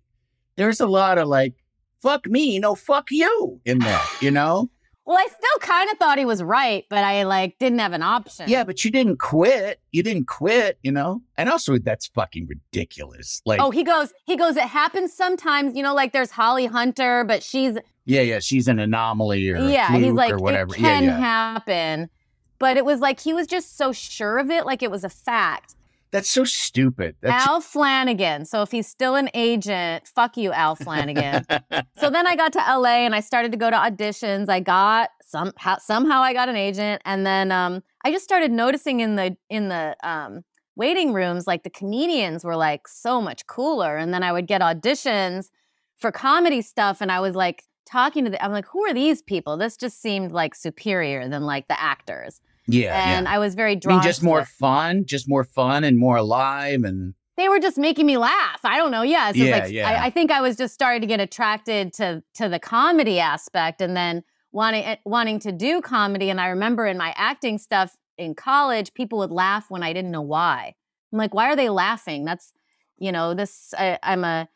[0.57, 1.55] there's a lot of like,
[2.01, 4.71] fuck me, no, fuck you in there, you know?
[5.07, 8.03] Well, I still kind of thought he was right, but I like didn't have an
[8.03, 8.49] option.
[8.49, 9.81] Yeah, but you didn't quit.
[9.93, 11.23] You didn't quit, you know?
[11.37, 13.41] And also that's fucking ridiculous.
[13.47, 17.23] Like Oh, he goes, he goes, it happens sometimes, you know, like there's Holly Hunter,
[17.23, 20.75] but she's Yeah, yeah, she's an anomaly or Yeah, he's like or whatever.
[20.75, 21.19] it can yeah, yeah.
[21.19, 22.11] happen.
[22.59, 25.09] But it was like he was just so sure of it, like it was a
[25.09, 25.76] fact.
[26.11, 27.17] That's so stupid.
[27.21, 28.45] That's Al Flanagan.
[28.45, 31.45] So if he's still an agent, fuck you, Al Flanagan.
[31.99, 34.49] so then I got to LA and I started to go to auditions.
[34.49, 39.01] I got some somehow I got an agent, and then um, I just started noticing
[39.01, 40.45] in the in the um,
[40.77, 43.97] waiting rooms, like the comedians were like so much cooler.
[43.97, 45.51] And then I would get auditions
[45.97, 48.45] for comedy stuff, and I was like talking to the.
[48.45, 49.57] I'm like, who are these people?
[49.57, 52.41] This just seemed like superior than like the actors.
[52.67, 53.33] Yeah, And yeah.
[53.33, 53.95] I was very drawn.
[53.95, 54.49] I mean, just more it.
[54.49, 58.61] fun, just more fun and more alive and they were just making me laugh.
[58.65, 59.03] I don't know.
[59.03, 59.89] Yeah, just Yeah, like yeah.
[59.89, 63.81] I, I think I was just starting to get attracted to to the comedy aspect,
[63.81, 66.31] and then wanting eh, wanting to do comedy.
[66.31, 70.11] And I remember in my acting stuff in college, people would laugh when I didn't
[70.11, 70.75] know why.
[71.13, 72.25] I'm like, why are they laughing?
[72.25, 72.53] That's
[72.99, 73.75] you know this.
[73.77, 74.49] I, I'm a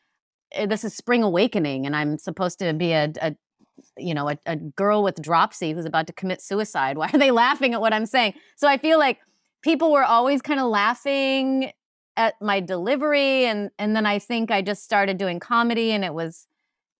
[0.52, 3.36] eh, this is spring awakening, and I'm supposed to be a, a
[3.96, 6.96] you know a, a girl with dropsy who's about to commit suicide.
[6.98, 8.34] Why are they laughing at what I'm saying?
[8.56, 9.18] So I feel like
[9.62, 11.72] people were always kind of laughing
[12.16, 16.14] at my delivery and and then I think I just started doing comedy and it
[16.14, 16.46] was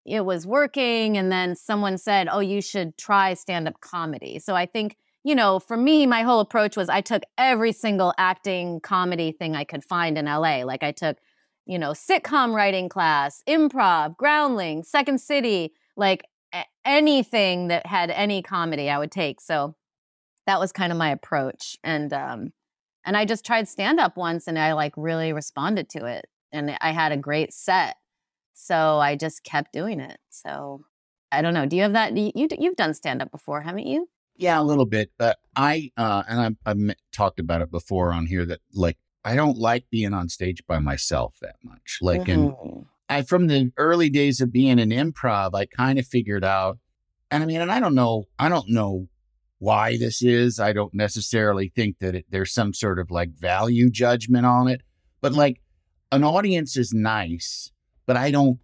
[0.06, 4.66] it was working and then someone said, "Oh, you should try stand-up comedy." So I
[4.66, 9.32] think, you know, for me my whole approach was I took every single acting comedy
[9.32, 10.62] thing I could find in LA.
[10.64, 11.18] Like I took,
[11.66, 16.24] you know, sitcom writing class, improv, groundling, Second City, like
[16.84, 19.40] anything that had any comedy I would take.
[19.40, 19.74] So
[20.46, 22.52] that was kind of my approach and um
[23.04, 26.76] and I just tried stand up once and I like really responded to it and
[26.80, 27.96] I had a great set.
[28.52, 30.18] So I just kept doing it.
[30.28, 30.84] So
[31.32, 31.66] I don't know.
[31.66, 32.16] Do you have that?
[32.16, 34.08] You, you you've done stand up before, haven't you?
[34.36, 38.26] Yeah, a little bit, but I uh and I've, I've talked about it before on
[38.26, 41.98] here that like I don't like being on stage by myself that much.
[42.00, 42.86] Like, and Mhm.
[43.10, 46.78] I from the early days of being an improv, I kind of figured out,
[47.30, 49.08] and I mean, and I don't know, I don't know
[49.58, 50.58] why this is.
[50.58, 54.80] I don't necessarily think that it, there's some sort of like value judgment on it,
[55.20, 55.60] but like
[56.12, 57.70] an audience is nice,
[58.06, 58.58] but I don't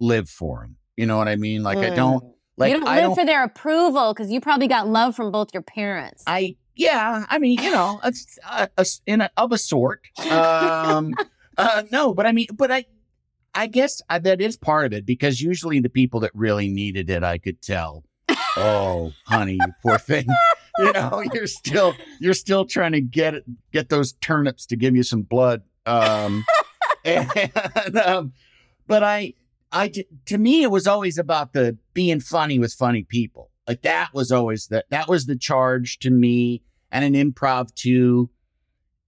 [0.00, 0.76] live for them.
[0.96, 1.62] You know what I mean?
[1.62, 2.32] Like I don't Mm.
[2.56, 5.48] like you don't live don't for their approval because you probably got love from both
[5.54, 6.24] your parents.
[6.26, 8.12] I yeah, I mean, you know, a,
[8.50, 10.00] a, a- in a, of a sort.
[10.30, 11.14] Um,
[11.58, 12.84] uh, no, but I mean, but I,
[13.54, 17.10] I guess I, that is part of it because usually the people that really needed
[17.10, 18.04] it, I could tell.
[18.56, 20.26] Oh, honey, you poor thing.
[20.78, 23.34] You know, you're still you're still trying to get
[23.70, 25.62] get those turnips to give you some blood.
[25.84, 26.46] Um,
[27.04, 27.28] and,
[27.98, 28.32] um,
[28.86, 29.34] but I,
[29.72, 29.92] I
[30.26, 33.50] to me it was always about the being funny with funny people.
[33.66, 38.30] Like that was always the that was the charge to me and an improv too.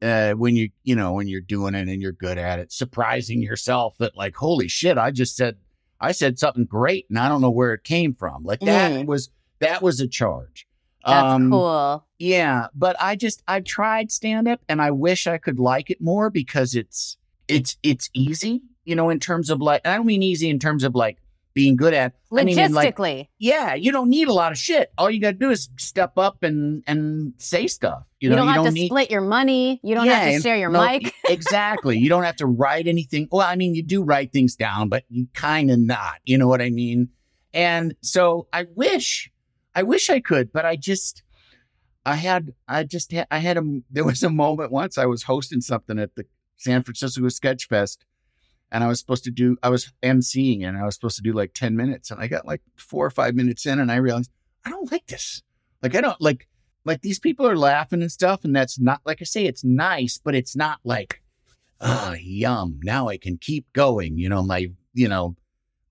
[0.02, 3.40] Uh, when you you know when you're doing it and you're good at it, surprising
[3.40, 5.56] yourself that like holy shit, I just said
[6.00, 8.42] I said something great and I don't know where it came from.
[8.42, 9.06] Like that Mm.
[9.06, 9.30] was
[9.60, 10.66] that was a charge.
[11.06, 12.04] That's Um, cool.
[12.18, 16.00] Yeah, but I just I've tried stand up and I wish I could like it
[16.00, 20.22] more because it's it's it's easy, you know, in terms of like I don't mean
[20.24, 21.18] easy in terms of like
[21.54, 23.28] being good at I mean like Logistically.
[23.38, 24.92] yeah, you don't need a lot of shit.
[24.96, 28.04] All you got to do is step up and and say stuff.
[28.20, 29.80] You, You, know, don't you have don't to need split your money.
[29.82, 31.12] You don't Yeah, have to share your no, mic.
[31.28, 31.98] exactly.
[31.98, 33.28] You don't have to write anything.
[33.30, 36.16] Well, I mean, you do write things down, but you kind of not.
[36.24, 37.08] You know what I mean?
[37.54, 39.30] And so I wish,
[39.74, 41.22] I wish I could, but I just,
[42.06, 45.24] I had, I just had, I had a, there was a moment once I was
[45.24, 46.24] hosting something at the
[46.56, 48.04] San Francisco Sketch Fest
[48.72, 51.34] and I was supposed to do, I was emceeing and I was supposed to do
[51.34, 54.30] like 10 minutes and I got like four or five minutes in and I realized
[54.64, 55.42] I don't like this.
[55.82, 56.48] Like, I don't like,
[56.84, 58.44] like these people are laughing and stuff.
[58.44, 61.22] And that's not, like I say, it's nice, but it's not like,
[61.82, 62.80] ah, yum.
[62.82, 64.16] Now I can keep going.
[64.16, 65.36] You know, my, you know,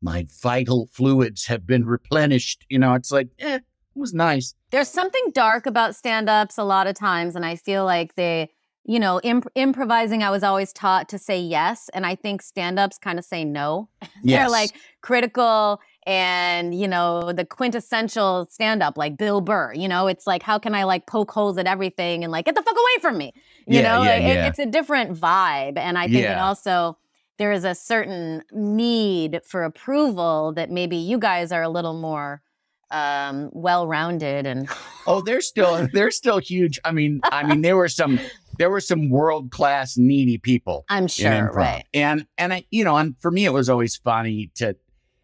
[0.01, 2.65] my vital fluids have been replenished.
[2.67, 3.63] You know, it's like, eh, it
[3.99, 4.55] was nice.
[4.71, 7.35] There's something dark about stand ups a lot of times.
[7.35, 8.49] And I feel like they,
[8.83, 11.89] you know, imp- improvising, I was always taught to say yes.
[11.93, 13.89] And I think stand ups kind of say no.
[14.23, 14.71] They're like
[15.01, 19.73] critical and, you know, the quintessential stand up, like Bill Burr.
[19.73, 22.55] You know, it's like, how can I like poke holes at everything and like, get
[22.55, 23.33] the fuck away from me?
[23.67, 25.77] You Yeah, know, yeah, Like, it- it's a different vibe.
[25.77, 26.97] And I think it also,
[27.37, 32.41] there is a certain need for approval that maybe you guys are a little more
[32.91, 34.67] um well-rounded and
[35.07, 36.77] Oh, they're still, they're still huge.
[36.83, 38.19] I mean, I mean, there were some,
[38.61, 42.97] there were some world class needy people i'm sure right And and I, you know,
[42.97, 44.75] and for me, it was always funny to.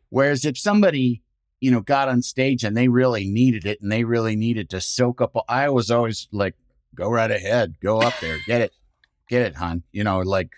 [0.09, 1.21] Whereas if somebody,
[1.59, 4.81] you know, got on stage and they really needed it and they really needed to
[4.81, 6.55] soak up, I was always like,
[6.95, 8.71] go right ahead, go up there, get it,
[9.29, 9.83] get it, hon.
[9.91, 10.51] You know, like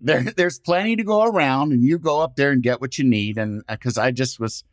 [0.00, 3.04] there, there's plenty to go around, and you go up there and get what you
[3.04, 3.38] need.
[3.38, 4.64] And uh, because I just was,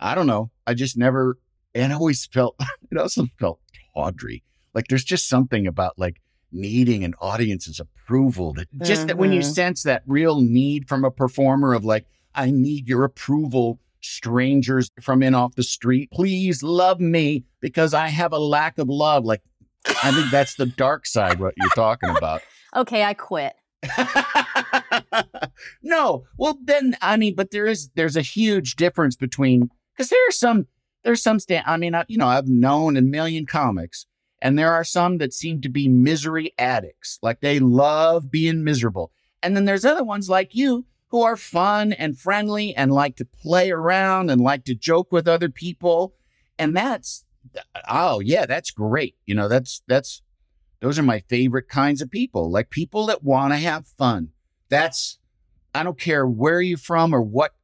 [0.00, 1.38] I don't know, I just never,
[1.74, 2.56] and I always felt,
[2.90, 3.60] it also felt
[3.94, 4.42] tawdry.
[4.74, 6.21] Like there's just something about like
[6.52, 9.54] needing an audience's approval that just that when you Mhm.
[9.54, 15.22] sense that real need from a performer of like, I need your approval, strangers from
[15.22, 19.24] in off the street, please love me because I have a lack of love.
[19.24, 19.42] Like,
[20.02, 22.42] I think that's the dark side, what you're talking about.
[22.74, 23.52] okay i quit
[25.82, 30.28] no, well then I mean, but there is there's a huge difference between because there
[30.28, 30.66] are some
[31.04, 31.64] there's some stand.
[31.66, 34.06] I mean, I, you know, I've known a million comics,
[34.42, 39.12] and there are some that seem to be misery addicts, like they love being miserable,
[39.42, 43.24] and then there's other ones like you who are fun and friendly and like to
[43.24, 46.14] play around and like to joke with other people,
[46.58, 47.24] and that's
[47.88, 49.14] oh yeah, that's great.
[49.26, 50.22] You know, that's that's
[50.80, 54.30] those are my favorite kinds of people, like people that want to have fun.
[54.68, 55.18] That's
[55.72, 57.54] I don't care where you're from or what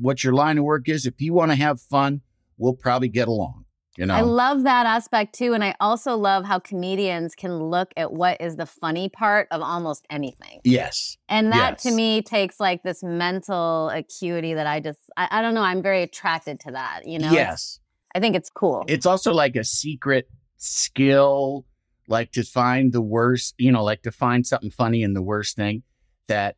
[0.00, 1.06] what your line of work is.
[1.06, 2.20] If you want to have fun,
[2.56, 3.64] we'll probably get along.
[4.00, 7.92] You know, i love that aspect too and i also love how comedians can look
[7.96, 12.58] at what is the funny part of almost anything yes, and that to me takes
[12.58, 16.70] like this mental acuity that i just I, I don't know i'm very attracted to
[16.72, 17.78] that you know yes.
[18.14, 20.28] i think it's cool It's also like a secret
[20.60, 21.66] skill,
[22.06, 23.54] like to find the worst.
[23.58, 25.82] You know, like to find something funny in the worst thing
[26.28, 26.56] that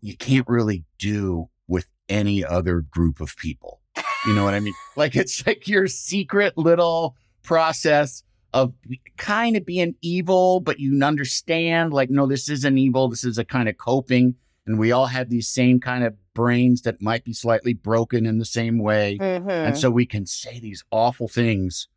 [0.00, 3.77] you can't really do with any other group of people.
[4.26, 4.74] You know what I mean?
[4.96, 8.22] Like it's like your secret little process
[8.54, 8.72] of
[9.16, 13.08] kind of being evil, but you understand, like, no, this isn't evil.
[13.08, 14.36] This is a kind of coping.
[14.66, 18.38] And we all have these same kind of brains that might be slightly broken in
[18.38, 19.18] the same way.
[19.20, 19.50] Mhm.
[19.50, 21.88] And so we can say these awful things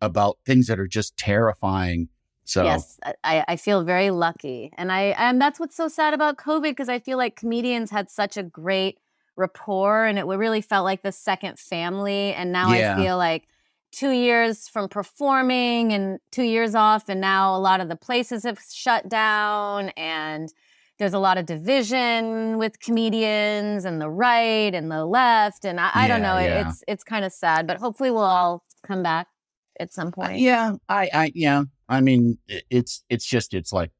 [0.00, 2.08] about things that are just terrifying.
[2.44, 6.38] So, Yes, I, I feel very lucky, and I and that's what's so sad about
[6.38, 8.98] COVID because I feel like comedians had such a great
[9.38, 12.34] rapport, and it really felt like the second family.
[12.34, 12.94] And now Yeah.
[12.94, 13.46] I feel like
[13.92, 18.42] two years from performing and two years off, and now a lot of the places
[18.44, 20.52] have shut down, and
[20.98, 25.90] there's a lot of division with comedians and the right and the left, and I,
[25.94, 26.38] I don't know.
[26.38, 26.68] yeah.
[26.68, 29.28] It's it's kind of sad, but hopefully we'll all come back
[29.80, 30.38] at some Uh, point.
[30.40, 33.92] yeah, I, I, yeah, I mean, it's, it's just, it's like,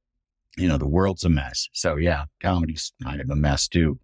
[0.57, 1.69] you know, the world's a mess.
[1.73, 4.01] So yeah, comedy's kind of a mess too.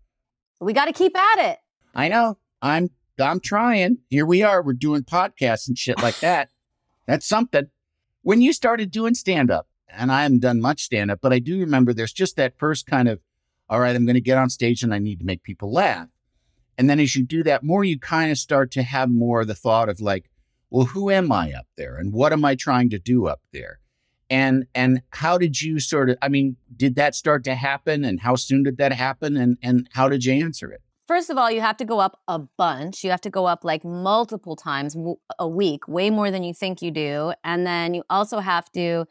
[0.60, 1.58] We got to keep at it.
[1.94, 2.38] I know.
[2.62, 2.90] I'm,
[3.20, 3.98] I'm trying.
[4.08, 4.62] Here we are.
[4.62, 6.50] We're doing podcasts and shit like that.
[7.06, 7.68] That's something.
[8.22, 11.38] When you started doing stand up, and I haven't done much stand up, but I
[11.38, 13.20] do remember there's just that first kind of,
[13.68, 16.08] all right, I'm going to get on stage and I need to make people laugh.
[16.76, 19.46] And then as you do that more, you kind of start to have more of
[19.46, 20.30] the thought of like,
[20.70, 21.96] well, who am I up there?
[21.96, 23.78] And what am I trying to do up there?
[24.30, 28.04] And and how did you sort of I mean, did that start to happen?
[28.04, 29.36] And how soon did that happen?
[29.36, 30.80] And and how did you answer it?
[31.06, 33.04] first of all, you have to go up a bunch.
[33.04, 34.96] You have to go up like multiple times
[35.38, 37.32] a week, way more than you think you do.
[37.42, 39.06] And then you also have to,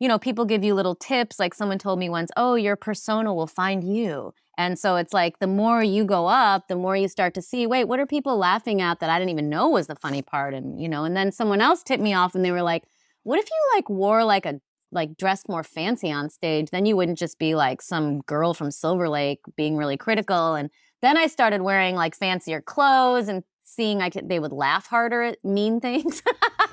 [0.00, 1.38] you know, people give you little tips.
[1.38, 4.34] Like someone told me once, oh, your persona will find you.
[4.58, 7.66] And so it's like the more you go up, the more you start to see,
[7.66, 10.52] wait, what are people laughing at that I didn't even know was the funny part?
[10.52, 12.84] And, you know, and then someone else tipped me off and they were like,
[13.22, 14.60] what if you like wore like a
[14.92, 18.70] like dressed more fancy on stage, then you wouldn't just be like some girl from
[18.70, 20.54] Silver Lake being really critical.
[20.54, 20.70] And
[21.00, 25.22] then I started wearing like fancier clothes and seeing I could they would laugh harder
[25.22, 26.22] at mean things.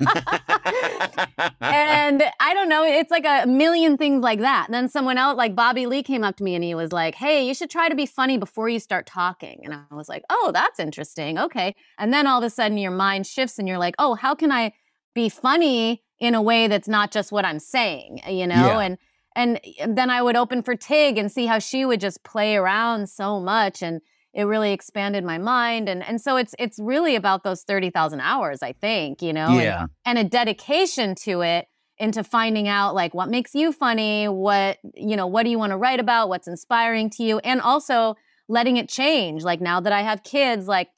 [1.60, 4.66] and I don't know, it's like a million things like that.
[4.66, 7.14] And then someone else, like Bobby Lee, came up to me and he was like,
[7.14, 9.60] Hey, you should try to be funny before you start talking.
[9.64, 11.38] And I was like, Oh, that's interesting.
[11.38, 11.74] Okay.
[11.98, 14.52] And then all of a sudden your mind shifts and you're like, Oh, how can
[14.52, 14.72] I
[15.14, 18.54] be funny in a way that's not just what I'm saying, uh, you know?
[18.54, 18.78] Yeah.
[18.80, 18.98] And
[19.36, 22.56] and eh, then I would open for Tig and see how she would just play
[22.56, 24.00] around so much and
[24.34, 28.62] it really expanded my mind and and so it's it's really about those 30,000 hours
[28.62, 29.48] I think, you know?
[29.48, 29.86] And- Yeah.
[30.04, 31.66] and a dedication to it
[31.98, 35.70] into finding out like what makes you funny, what, you know, what do you want
[35.72, 38.14] to write about, what's inspiring to you, and also
[38.48, 39.42] letting it change.
[39.44, 40.88] Like now that I have kids, like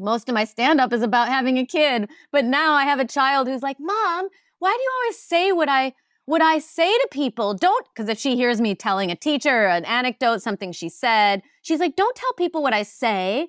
[0.00, 3.04] most of my stand up is about having a kid, but now I have a
[3.06, 4.28] child who's like, "Mom,
[4.62, 5.92] why do you always say what I
[6.24, 7.52] what I say to people?
[7.52, 11.80] Don't because if she hears me telling a teacher an anecdote, something she said, she's
[11.80, 13.48] like, "Don't tell people what I say."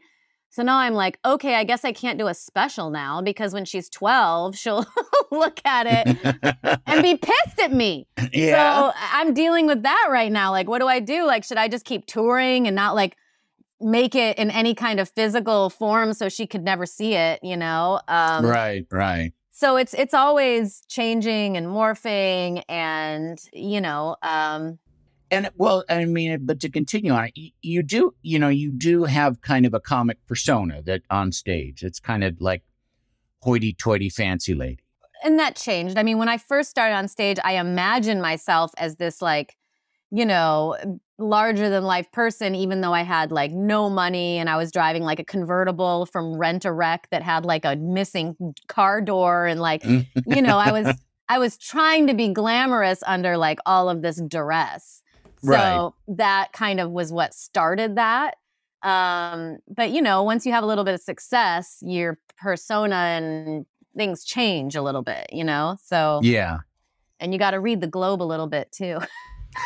[0.49, 3.65] So now I'm like, okay, I guess I can't do a special now because when
[3.65, 4.85] she's 12, she'll
[5.31, 6.15] look at it
[6.85, 8.05] and be pissed at me.
[8.31, 8.91] yeah.
[8.91, 10.51] So I'm dealing with that right now.
[10.51, 11.25] Like, what do I do?
[11.25, 13.17] Like, should I just keep touring and not like
[13.81, 17.57] make it in any kind of physical form so she could never see it, you
[17.57, 17.99] know?
[18.07, 19.33] Um, right, right.
[19.55, 24.79] So it's it's always changing and morphing and, you know, um,
[25.29, 28.71] And well, I mean, but to continue on it, you, you do, you know, you
[28.71, 31.83] do have kind of a comic persona that on stage.
[31.83, 32.63] It's kind of like
[33.41, 34.83] hoity-toity fancy lady.
[35.23, 35.97] and that changed.
[35.97, 39.55] I mean, when I first started on stage, I imagined myself as this like,
[40.15, 40.77] you know,
[41.17, 45.01] larger than life person, even though I had like no money and I was driving
[45.01, 48.35] like a convertible from rent a wreck that had like a missing
[48.67, 50.95] car door and like, you know, I was
[51.29, 55.01] I was trying to be glamorous under like all of this duress.
[55.41, 55.91] So Right.
[56.09, 58.35] that kind of was what started that.
[58.83, 63.65] Um, but you know, once you have a little bit of success, your persona and
[63.97, 65.77] things change a little bit, you know?
[65.83, 66.59] So, yeah.
[67.19, 68.99] and you got to read the globe a little bit too.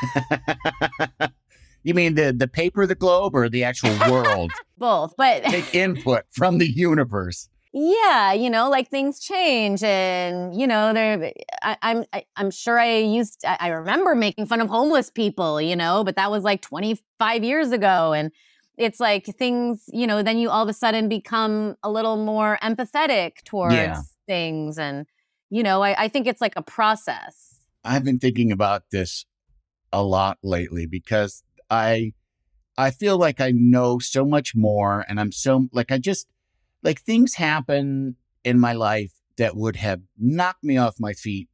[1.83, 4.53] you mean the the paper, the globe, or the actual world?
[4.77, 5.15] Both.
[5.17, 7.49] But Take input from the universe.
[7.73, 11.31] yeah, you know, like things change and, you know, there,
[11.63, 15.59] I, I'm, I, I'm sure I used, I, I remember making fun of homeless people,
[15.61, 18.13] you know, but that was like 25 years ago.
[18.13, 18.31] And,
[18.77, 22.59] it's like things, you know, then you all of a sudden become a little more
[22.61, 24.01] empathetic towards Yeah.
[24.27, 24.77] things.
[24.77, 25.07] And,
[25.49, 27.55] you know, I, I think it's like a process.
[27.83, 29.25] I've been thinking about this
[29.91, 32.13] a lot lately because I
[32.77, 36.27] I feel like I know so much more and I'm so like I just
[36.83, 41.49] like things happen in my life that would have knocked me off my feet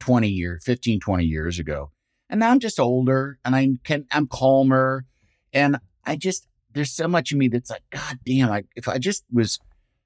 [0.00, 1.92] 20 years 15 20 years ago.
[2.28, 5.04] And now I'm just older and I can I'm calmer
[5.52, 8.98] and I just there's so much of me that's like god damn I, if I
[8.98, 9.58] just was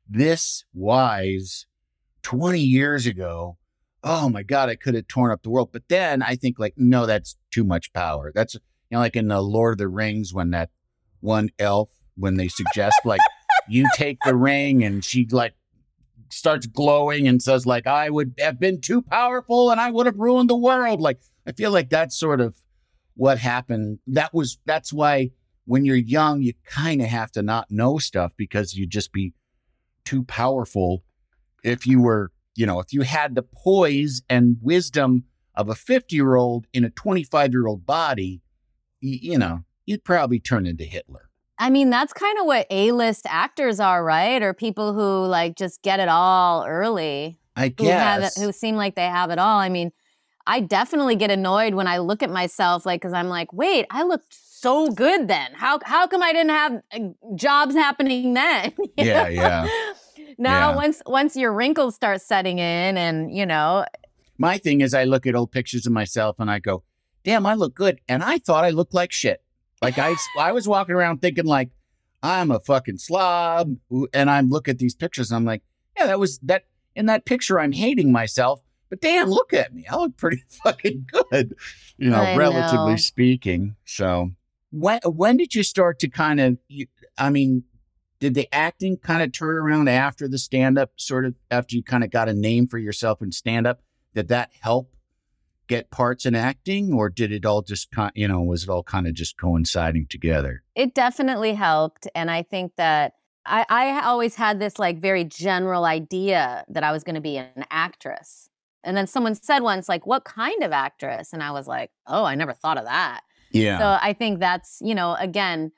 [0.09, 1.67] this wise
[2.23, 3.57] 20 years ago
[4.03, 5.71] oh my god i could have torn up the world.
[5.73, 8.33] But then i think like no that's too much power.
[8.35, 8.61] That's you
[8.93, 10.71] know like in the lord of the rings when that
[11.21, 13.21] one elf when they suggest like
[13.69, 15.55] you take the ring and she like
[16.31, 20.19] starts glowing and says like i would have been too powerful and i would have
[20.19, 21.01] ruined the world.
[21.01, 22.57] Like i feel like that's sort of
[23.15, 23.99] what happened.
[24.07, 25.33] That was that's why
[25.67, 29.35] when you're young you kind of have to not know stuff because you'd just be
[30.05, 31.05] too powerful
[31.63, 35.25] if you were you know, if you had the poise and wisdom
[35.55, 38.43] of a 50 year old in a 25 year old body,
[39.03, 41.29] y- you know, you'd probably turn into Hitler.
[41.59, 44.43] I mean, that's kind of what A list actors are, right?
[44.43, 47.39] Or people who like just get it all early.
[47.55, 48.37] I who have it, guess.
[48.37, 49.59] who seem like they have it all.
[49.59, 49.93] I mean,
[50.47, 54.03] I definitely get annoyed when I look at myself, like, because I'm like, wait, I
[54.05, 55.53] looked so good then.
[55.53, 56.99] How how come I didn't have uh,
[57.37, 58.73] jobs happening then?
[58.97, 59.31] You Yeah, know?
[59.31, 59.69] yeah.
[60.39, 60.77] Now Yeah.
[60.77, 63.85] once once your wrinkles start setting in, and you know,
[64.39, 66.83] My thing is, I look at old pictures of myself and I go,
[67.25, 68.01] damn, I look good.
[68.09, 69.43] And I thought I looked like shit.
[69.83, 71.71] Like I, I was walking around thinking like,
[72.23, 73.77] I'm a fucking slob.
[74.15, 75.63] And I'm look at these pictures and I'm like,
[75.97, 76.65] yeah, that was that
[76.97, 78.61] in that picture, I'm hating myself.
[78.89, 79.85] But damn, look at me.
[79.91, 81.55] I look pretty fucking good,
[81.99, 82.97] you know, I relatively know.
[82.97, 83.77] speaking.
[83.85, 84.31] So
[84.71, 86.87] when, when did you start to kind of, you,
[87.19, 87.65] I mean,
[88.21, 91.83] did the acting kind of turn around after the stand up, sort of after you
[91.83, 93.81] kind of got a name for yourself in stand up?
[94.15, 94.95] Did that help
[95.67, 98.83] get parts in acting, or did it all just, kind you know, was it all
[98.83, 100.63] kind of just coinciding together?
[100.75, 102.09] It definitely helped.
[102.15, 103.15] And I think that
[103.47, 107.37] I, I always had this like very general idea that I was going to be
[107.37, 108.49] an actress.
[108.83, 111.33] And then someone said once, like, what kind of actress?
[111.33, 113.21] And I was like, oh, I never thought of that.
[113.53, 113.79] Yeah.
[113.79, 115.73] So I think that's, you know, again,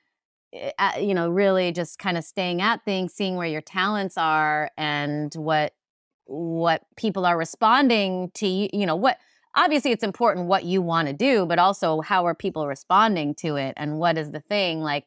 [1.00, 5.32] you know, really just kind of staying at things, seeing where your talents are and
[5.34, 5.72] what
[6.26, 9.18] what people are responding to you, you know, what
[9.55, 13.57] obviously it's important what you want to do, but also how are people responding to
[13.57, 15.05] it and what is the thing like,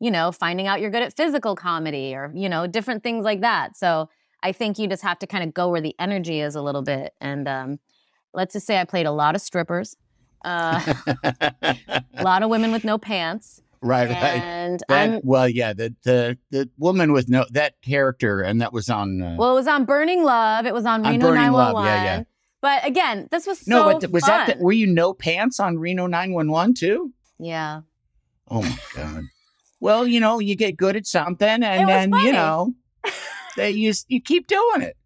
[0.00, 3.40] you know, finding out you're good at physical comedy or, you know, different things like
[3.40, 3.76] that.
[3.76, 4.08] So
[4.42, 6.82] I think you just have to kind of go where the energy is a little
[6.82, 7.12] bit.
[7.20, 7.78] And um,
[8.32, 9.96] let's just say I played a lot of strippers,
[10.44, 13.60] uh, a lot of women with no pants.
[13.82, 14.14] Right, right.
[14.40, 18.72] And That, I'm well, yeah, the the the woman with no that character, and that
[18.72, 19.20] was on.
[19.20, 20.66] Uh, well, it was on Burning Love.
[20.66, 21.84] It was on, On Reno Burning Love, 911.
[22.04, 22.22] yeah, yeah.
[22.60, 25.58] But again, this was no, so but th- was that the, were you no pants
[25.58, 27.12] on Reno nine one one too?
[27.38, 27.80] yeah.
[28.48, 29.24] Oh my god.
[29.80, 32.26] Well, you know, you get good at something, and then funny.
[32.26, 32.74] you know,
[33.56, 34.96] that you you keep doing it.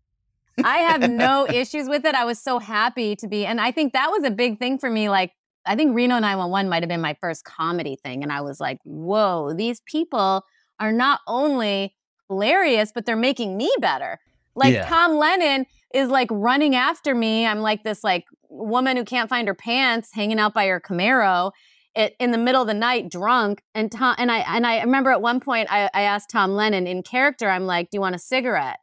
[0.63, 2.15] I have no issues with it.
[2.15, 4.91] I was so happy to be, and I think that was a big thing for
[4.91, 5.09] me.
[5.09, 5.33] Like,
[5.67, 8.23] I think Reno 911 might have been my first comedy thing.
[8.23, 10.45] And I was like, whoa, these people
[10.79, 11.95] are not only
[12.29, 14.19] hilarious, but they're making me better.
[14.55, 14.87] Like, Yeah.
[14.87, 17.47] Tom Lennon is like running after me.
[17.47, 21.53] I'm like this like woman who can't find her pants hanging out by her Camaro.
[21.95, 25.11] It, in the middle of the night, drunk, and Tom and I and I remember
[25.11, 28.15] at one point I, I asked Tom Lennon in character, I'm like, "Do you want
[28.15, 28.81] a cigarette?"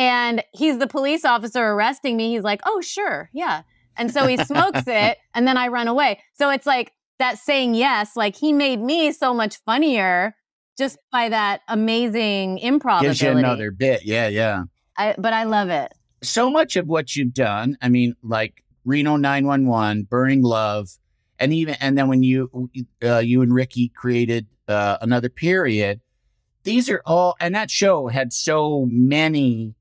[0.00, 2.32] And he's the police officer arresting me.
[2.32, 3.62] He's like, oh, sure, yeah.
[4.00, 6.20] And so he smokes it, and then I run away.
[6.32, 10.34] So it's like that saying yes, like he made me so much funnier
[10.78, 14.04] just by that amazing improv Gives you another bit.
[14.04, 14.64] Yeah, yeah.
[14.96, 15.92] I, but I love it.
[16.22, 20.88] So much of what you've done, I mean, like Reno nine one one, Burning Love,
[21.38, 22.70] and even and then when you
[23.04, 26.00] uh, you and Riki created uh, another period,
[26.62, 29.74] these are all and that show had so many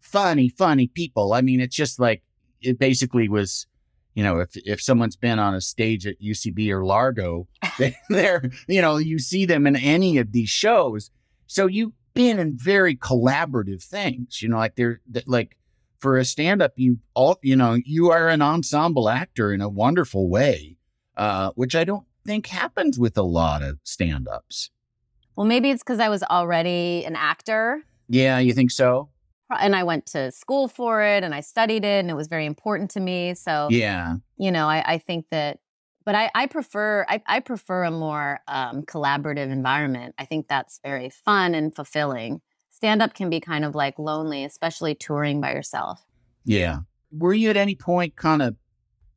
[0.00, 1.32] funny, funny people.
[1.32, 2.22] I mean, it's just like
[2.60, 3.66] it basically was.
[4.14, 7.46] You know, if if someone's been on a stage at UCB or Largo,
[7.78, 11.10] they, they're you know you see them in any of these shows.
[11.46, 14.42] So you've been in very collaborative things.
[14.42, 15.56] You know, like they're that- like
[16.00, 19.68] for a stand up, you all you know you are an ensemble actor in a
[19.68, 20.78] wonderful way,
[21.16, 24.70] uh, which I don't think happens with a lot of stand ups.
[25.36, 29.10] Well, maybe it's because I was already an actor Yeah, you think so?
[29.50, 32.46] And I went to school for it and I studied it and it was very
[32.46, 33.34] important to me.
[33.34, 34.16] So, Yeah.
[34.36, 35.58] you know, I, I think that,
[36.04, 40.14] but I, I prefer, I, I prefer a more um, collaborative environment.
[40.18, 42.40] I think that's very fun and fulfilling.
[42.70, 46.04] Stand up can be kind of like lonely, especially touring by yourself.
[46.44, 46.80] Yeah.
[47.10, 48.56] Were you at any point kind of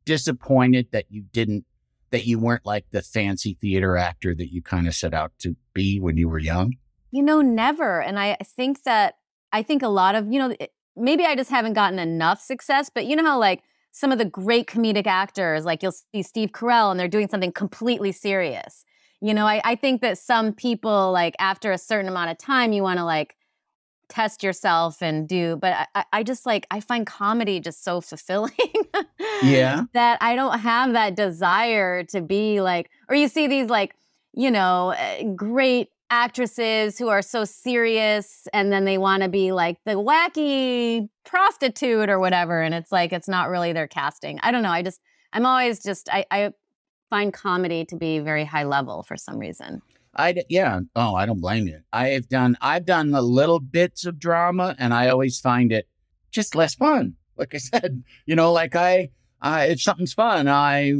[0.04, 1.64] disappointed that you didn't,
[2.10, 5.56] that you weren't like the fancy theater actor that you kind of set out to
[5.72, 6.74] be when you were young?
[7.10, 8.00] You know, never.
[8.02, 9.14] And I think that,
[9.52, 10.56] I think a lot of, you know,
[10.96, 14.24] maybe I just haven't gotten enough success, but you know how like some of the
[14.24, 18.84] great comedic actors, like you'll see Steve Carell and they're doing something completely serious.
[19.20, 22.72] You know, I, I think that some people, like after a certain amount of time,
[22.72, 23.36] you want to like
[24.08, 28.50] test yourself and do, but I- I, just like, I find comedy just so fulfilling.
[29.42, 29.84] Yeah.
[29.94, 33.94] that I don't have that desire to be like, or you see these like,
[34.34, 39.50] you know, eh, great actresses who are so serious and then they want to be
[39.50, 42.60] like the wacky prostitute or whatever.
[42.60, 44.38] And it's like, it's not really their casting.
[44.42, 44.70] I don't know.
[44.70, 45.00] I just,
[45.32, 46.50] I'm always just, I, I
[47.08, 49.80] find comedy to be very high level for some reason.
[50.14, 50.80] i yeah.
[50.94, 51.80] Oh, I don't blame you.
[51.94, 55.88] I've done I've done the little bits of drama, and I always find it
[56.30, 57.14] just less fun.
[57.38, 59.08] Like I said, you know, like I,
[59.40, 60.94] I if something's fun, I,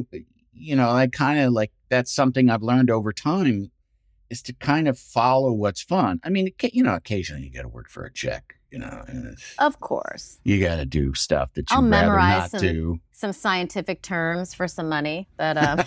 [0.54, 3.71] you know, I kind of like that's something I've learned over time
[4.32, 6.18] is to kind of follow what's fun.
[6.24, 8.56] I mean, you know, occasionally you got to work for a check.
[8.70, 9.04] You know,
[9.58, 10.38] Of course.
[10.44, 13.00] you got to do stuff that you I'll would rather memorize not some- do.
[13.12, 15.80] Some scientific terms for some money, but um,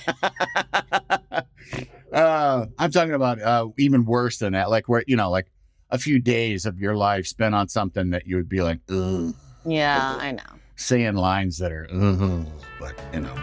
[2.13, 5.47] uh, I'm talking about uh, even worse than that, like where you know, like
[5.89, 9.33] a few days of your life spent on something that you would be like, Ugh,
[9.65, 10.43] yeah, I know.
[10.77, 12.45] saying lines that are, Ugh,
[12.79, 13.35] but you know,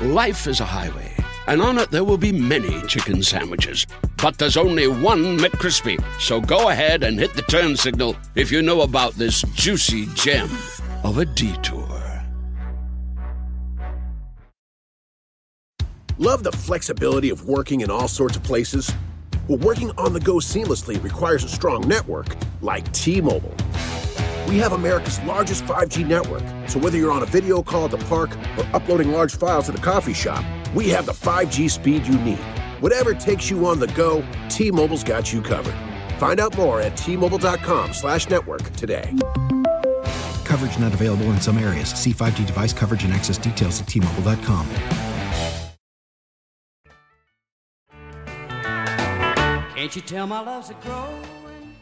[0.00, 1.14] Life is a highway,
[1.50, 3.84] and on it there will be many chicken sandwiches.
[4.22, 6.02] But there's only one McCrispy.
[6.20, 10.48] So go ahead and hit the turn signal if you know about this juicy gem
[11.02, 11.88] of a detour.
[16.18, 18.92] Love the flexibility of working in all sorts of places?
[19.48, 23.56] Well, working on the go seamlessly requires a strong network like T Mobile.
[24.46, 27.98] We have America's largest 5G network, so whether you're on a video call at the
[28.04, 30.44] park or uploading large files at a coffee shop,
[30.74, 32.40] we have the 5G speed you need.
[32.80, 35.74] Whatever takes you on the go, T-Mobile's got you covered.
[36.18, 39.14] Find out more at T-Mobile.com slash network today.
[40.44, 41.90] Coverage not available in some areas.
[41.90, 44.66] See 5G device coverage and access details at T-Mobile.com.
[49.74, 51.24] Can't you tell my love's a growing?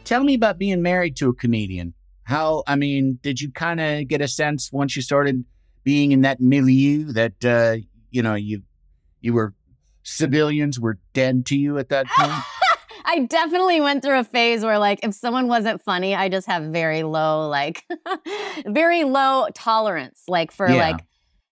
[0.05, 1.93] Tell me about being married to a comedian.
[2.23, 5.43] How, I mean, did you kind of get a sense once you started
[5.83, 7.75] being in that milieu that, uh,
[8.09, 8.61] you know, you,
[9.21, 9.53] you were,
[10.03, 12.31] civilians were dead to you at that point?
[13.05, 16.63] I definitely went through a phase where, like, if someone wasn't funny, I just have
[16.65, 17.83] very low, like,
[18.67, 20.89] very low tolerance, like, for Yeah.
[20.89, 20.99] like,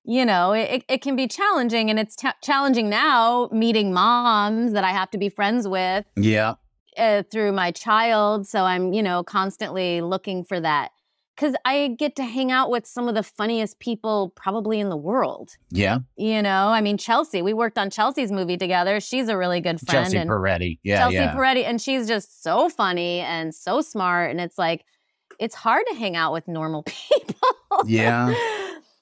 [0.03, 1.89] you know, it, it can be challenging.
[1.89, 6.55] And it's ta challenging now meeting moms that I have to be friends with yeah.
[6.97, 8.47] uh, through my child.
[8.47, 10.91] So I'm, you know, constantly looking for that.
[11.38, 14.97] Cause I get to hang out with some of the funniest people probably in the
[14.97, 15.51] world.
[15.69, 15.99] Yeah.
[16.15, 18.99] You know, I mean, Chelsea, we worked on Chelsea's movie together.
[18.99, 20.05] She's a really good friend.
[20.05, 20.79] Chelsea and Peretti.
[20.81, 20.97] Yeah.
[20.97, 21.35] Chelsea yeah.
[21.35, 24.31] Peretti, and she's just so funny and so smart.
[24.31, 24.83] And it's like,
[25.39, 27.35] it's hard to hang out with normal people.
[27.85, 28.33] Yeah.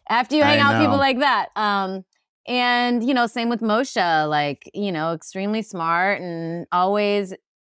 [0.09, 1.49] After you hang I out with people like that.
[1.55, 2.03] Um,
[2.47, 7.33] and you know, same with Moshe, like, you know, extremely smart and always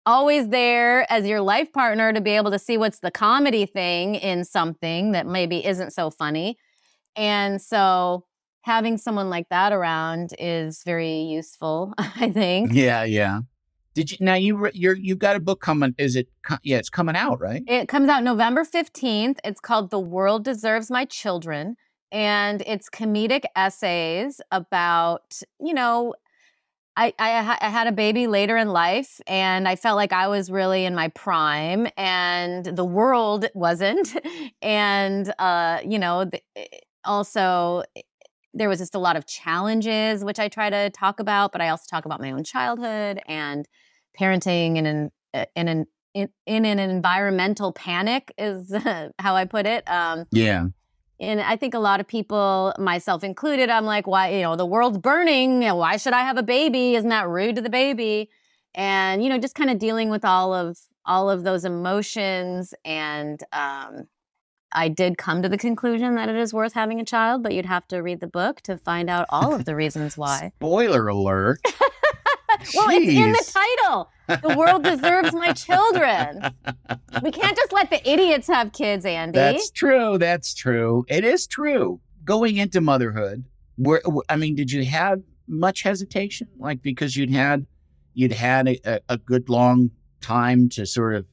[0.07, 4.15] always there as your life partner to be able to see what's the comedy thing
[4.15, 6.57] in something that maybe isn't so funny.
[7.15, 8.25] And so
[8.61, 12.71] having someone like that around is very useful, I think.
[12.73, 13.03] Yeah.
[13.03, 13.41] Yeah.
[13.93, 15.93] Did you, now you, you're, you've got a book coming.
[15.97, 16.29] Is it,
[16.63, 17.63] yeah, it's coming out, right?
[17.67, 19.39] It comes out November 15th.
[19.43, 21.75] It's called The World Deserves My Children.
[22.11, 26.13] And it's comedic essays about, you know,
[26.97, 30.83] I, I, had a baby later in life and I felt like I was really
[30.83, 34.17] in my prime and the world wasn't.
[34.63, 36.41] And, uh, you know, the,
[37.05, 38.01] also eh,
[38.53, 41.69] there was just a lot of challenges, which I try to talk about, but I
[41.69, 43.67] also talk about my own childhood and
[44.19, 45.85] parenting in an, uh, in an,
[46.15, 48.73] in, in an environmental panic is
[49.19, 49.87] how I put it.
[49.87, 50.67] Um, Yeah.
[51.19, 54.65] And I think a lot of people, myself included, I'm like, why, you know, the
[54.65, 55.61] world's burning.
[55.61, 56.95] Why should I have a baby?
[56.95, 58.29] Isn't that rude to the baby?
[58.75, 62.73] And, you know, just kind of dealing with all of all of those emotions.
[62.85, 64.07] And um,
[64.71, 67.65] I did come to the conclusion that it is worth having a child, but you'd
[67.65, 70.51] have to read the book to find out all of the reasons why.
[70.57, 71.59] Spoiler alert.
[72.73, 74.09] Well, it's in the title.
[74.27, 76.53] The world deserves my children.
[77.23, 79.37] We can't just let the idiots have kids, Andy.
[79.37, 80.17] That's true.
[80.17, 81.05] That's true.
[81.07, 82.01] It is true.
[82.23, 83.45] Going into motherhood,
[83.77, 86.47] where I mean, did you have much hesitation?
[86.57, 87.65] Like because you'd had
[88.13, 91.25] you'd had a, a, good long time to sort of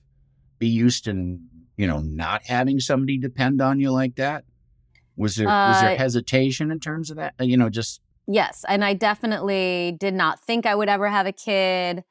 [0.58, 1.38] be used to
[1.76, 4.44] you know not having somebody depend on you like that.
[5.16, 7.34] Was there was there Uh, hesitation in terms of that?
[7.40, 11.26] Uh, You know, just Yes, and I definitely did not think I would ever have
[11.26, 12.04] a kid.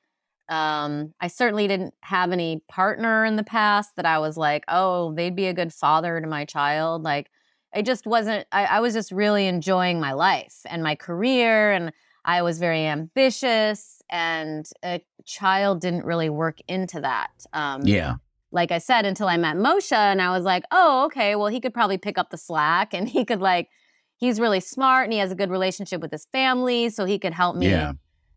[0.49, 5.13] Um, I certainly didn't have any partner in the past that I was like, oh,
[5.13, 7.03] they'd be a good father to my child.
[7.03, 7.29] Like,
[7.75, 8.45] it just wasn't.
[8.51, 11.91] I, I was just really enjoying my life and my career, and
[12.25, 14.01] I was very ambitious.
[14.09, 17.31] And a child didn't really work into that.
[17.53, 18.15] Um, yeah,
[18.51, 21.59] like I said, until I met Moshe and I was like, oh, okay, well, he
[21.59, 23.69] could probably pick up the slack and he could like,
[24.17, 26.89] he's really smart and he has a good relationship with his family.
[26.89, 27.93] So he could help me, Yeah.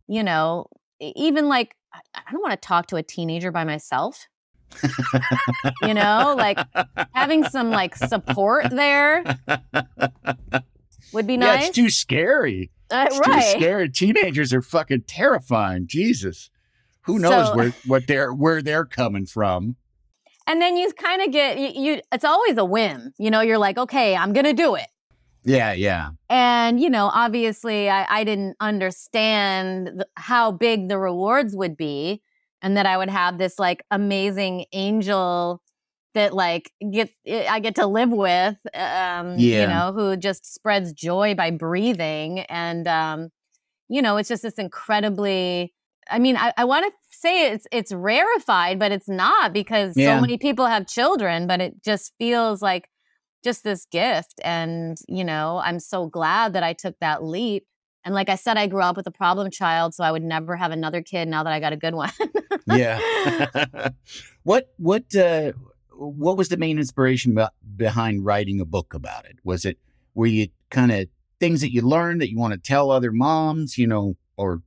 [0.08, 0.68] you know,
[1.00, 1.74] even like,
[2.14, 4.26] I don't want to talk to a teenager by myself.
[5.82, 6.58] you know, like
[7.14, 9.22] having some like support there
[11.12, 11.60] would be nice.
[11.60, 12.70] yeah, it's too scary.
[12.90, 13.88] Uh, It's too scary.
[13.88, 15.86] Teenagers are fucking terrifying.
[15.86, 16.50] Jesus,
[17.02, 19.76] who knows So- where what they're where they're coming from?
[20.48, 23.12] And then you kind of get, you, you, it's always a whim.
[23.18, 24.86] You know, you're like, okay, I'm going to do it.
[25.46, 31.54] Yeah, yeah, And, you know, obviously I, I didn't understand th- how big the rewards
[31.54, 32.22] would be
[32.62, 35.62] and that I would have this like amazing angel
[36.14, 41.34] that like get I get to live with um you know who just spreads joy
[41.34, 43.28] by breathing and um
[43.88, 45.72] you know it's just this incredibly
[46.10, 50.04] I mean I, I want to say it's it's rarefied but it's not because Yeah.
[50.04, 52.88] so many people have children but it just feels like
[53.46, 57.64] just this gift and you know i'm so glad that i took that leap
[58.04, 60.56] and like i said i grew up with a problem child so i would never
[60.56, 62.10] have another kid now that i got a good one
[62.66, 62.98] yeah.
[64.42, 65.52] what what uh,
[65.92, 69.38] what was the main inspiration be- behind writing a book about it?
[69.44, 69.78] Was it
[70.14, 73.76] were you kind of things that you learned that you want to tell other moms,
[73.78, 74.62] you know, or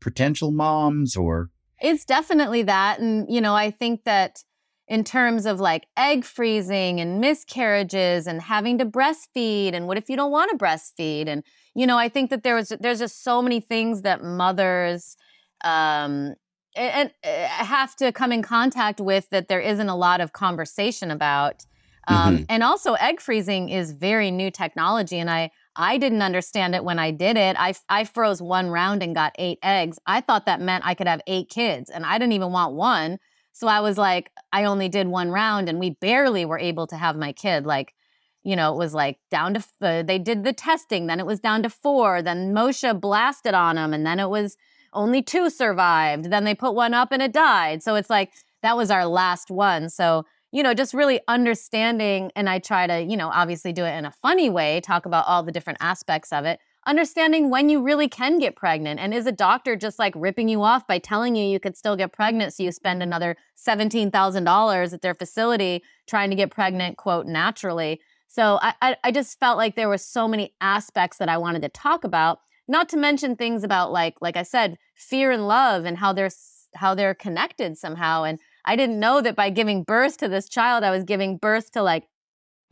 [0.00, 1.50] potential moms or
[1.80, 3.00] It's definitely that.
[3.00, 4.44] And, you know, I think that
[4.86, 10.10] in terms of like egg freezing and miscarriages and having to breastfeed and what if
[10.10, 11.26] you don't want to breastfeed?
[11.26, 11.42] And
[11.74, 15.16] you know i think that there was there's just so many things that mothers
[15.64, 16.34] um
[16.76, 21.10] and, and have to come in contact with that there isn't a lot of conversation
[21.10, 21.64] about
[22.06, 22.46] um, Mhm.
[22.50, 26.98] and also egg freezing is very new technology and i i didn't understand it when
[26.98, 27.56] i did it.
[27.58, 29.98] I i froze one round and got eight eggs.
[30.06, 33.18] I thought that meant i could have eight kids and i didn't even want one
[33.54, 36.96] so I was like, I only did one round and we barely were able to
[36.96, 37.64] have my kid.
[37.64, 37.94] Like,
[38.42, 41.38] you know, it was like down to, uh, they did the testing, then it was
[41.38, 42.20] down to four.
[42.20, 44.56] Then Moshe blasted on them and then it was
[44.92, 46.30] only two survived.
[46.30, 47.80] Then they put one up and it died.
[47.84, 48.32] So it's like,
[48.62, 49.88] that was our last one.
[49.88, 52.32] So, you know, just really understanding.
[52.34, 55.28] And I try to, you know, obviously do it in a funny way, talk about
[55.28, 59.26] all the different aspects of it understanding when you really can get pregnant and is
[59.26, 62.52] a doctor just like ripping you off by telling you you could still get pregnant
[62.52, 68.58] so you spend another $17000 at their facility trying to get pregnant quote naturally so
[68.60, 72.04] I, I just felt like there were so many aspects that i wanted to talk
[72.04, 76.12] about not to mention things about like like i said fear and love and how
[76.12, 76.30] they're
[76.74, 80.84] how they're connected somehow and i didn't know that by giving birth to this child
[80.84, 82.08] i was giving birth to like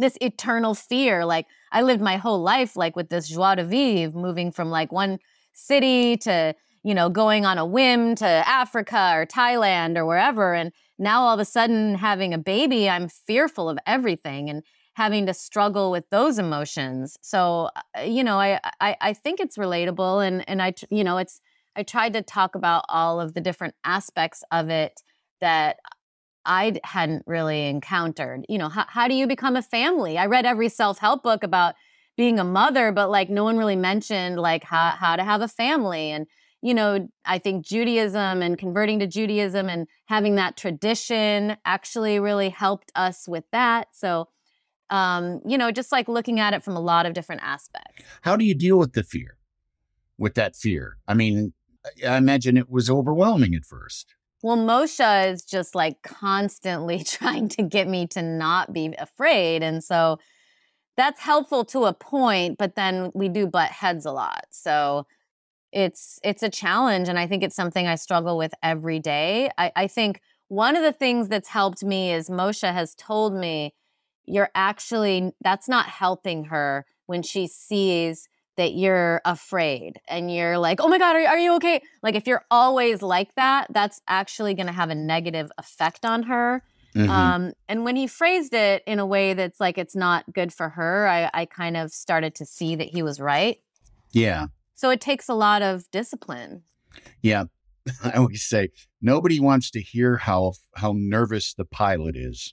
[0.03, 1.25] this eternal fear.
[1.25, 4.93] Like I lived my whole life like with this joie de vivre, moving from like
[4.93, 5.19] one
[5.53, 10.55] city to, you know, going on a whim to Africa or Thailand or wherever.
[10.55, 14.63] And now all of a sudden having a baby, I'm fearful of everything and
[14.95, 17.17] having to struggle with those emotions.
[17.23, 21.17] So, uh, you know, I, I, I think it's relatable and, and I, you know,
[21.17, 21.41] it's,
[21.75, 25.03] I tried to talk about all of the different aspects of it
[25.41, 25.79] that
[26.45, 28.45] I hadn't really encountered.
[28.49, 30.19] You know, how, how do you become a family?
[30.19, 31.75] I read every self help book about
[32.17, 35.49] being a mother, but like no one really mentioned like how, how to have a
[35.49, 36.11] family.
[36.11, 36.27] And,
[36.61, 42.51] you know, I think Judaism and converting to Judaism and having that tradition actually really
[42.51, 43.89] helped us with that.
[43.93, 44.29] So,
[44.91, 48.05] um, you know, just like looking at it from a lot of different aspects.
[48.23, 49.39] how do you deal with the fear?
[50.19, 50.99] With that fear?
[51.09, 54.15] I mean, I- I imagine it was overwhelming at first.
[54.43, 59.63] Well, Moshe is just like constantly trying to get me to not be afraid.
[59.63, 60.19] And so
[60.97, 64.47] that's helpful to a point, but then we do butt heads a lot.
[64.51, 65.07] So
[65.73, 69.51] it's it's a challenge and I think it's something I struggle with every day.
[69.59, 73.75] I, I think one of the things that's helped me is Moshe has told me
[74.27, 80.81] you're actually that's not helping her when she sees that you're afraid and you're like,
[80.81, 81.83] oh my God, are, are you okay?
[82.03, 86.25] Like, if you're always like that, that's actually going to have a negative effect on
[86.25, 86.63] her.
[86.95, 87.09] Mhm.
[87.09, 90.69] Um, and when he phrased it in a way that's like it's not good for
[90.71, 93.59] her, I, I kind of started to see that he was right.
[94.13, 94.47] yeah.
[94.75, 96.65] So it takes a lot of discipline.
[97.23, 97.45] Yeah.
[98.05, 102.53] I always say nobody wants to hear how how nervous the pilot is.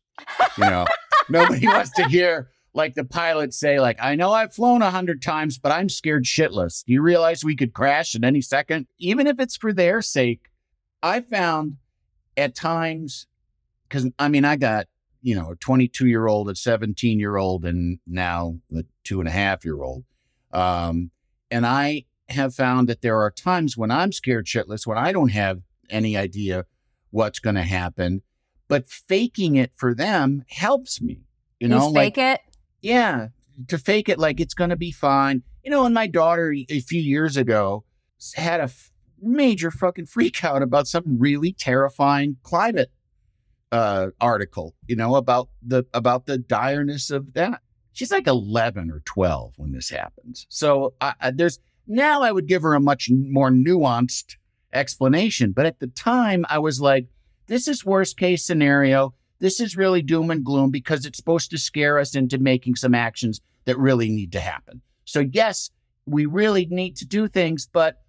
[0.57, 0.85] You know,
[1.29, 5.21] nobody wants to hear like the pilots say, like, I know I've flown a hundred
[5.21, 6.83] times, but I'm scared shitless.
[6.85, 8.87] Do you realize we could crash at any second?
[8.99, 10.49] Even if it's for their sake,
[11.01, 11.77] I found
[12.37, 13.27] at times,
[13.87, 14.87] because I mean, I got,
[15.21, 19.27] you know, a 22 year old, a 17 year old, and now a two and
[19.27, 20.03] a half year old.
[20.51, 21.11] Um,
[21.51, 25.31] and I have found that there are times when I'm scared shitless, when I don't
[25.31, 26.65] have any idea
[27.09, 28.21] what's going to happen,
[28.67, 31.21] but faking it for them helps me.
[31.59, 32.41] You know, like, fake it.
[32.81, 33.27] Yeah,
[33.67, 35.43] to fake it like it's going to be fine.
[35.63, 37.83] You know, and my daughter a few years ago
[38.35, 42.91] had a f- major fucking freak out about some really terrifying climate
[43.71, 47.61] uh article, you know, about the about the direness of that.
[47.93, 50.47] She's like 11 or 12 when this happens.
[50.49, 54.37] So I, I, there's now I would give her a much more nuanced
[54.73, 57.07] explanation, but at the time I was like
[57.45, 59.13] this is worst case scenario.
[59.39, 62.93] This is really doom and gloom because it's supposed to scare us into making some
[62.93, 64.81] actions that really need to happen.
[65.05, 65.71] So, yes,
[66.05, 68.01] we really need to do things, but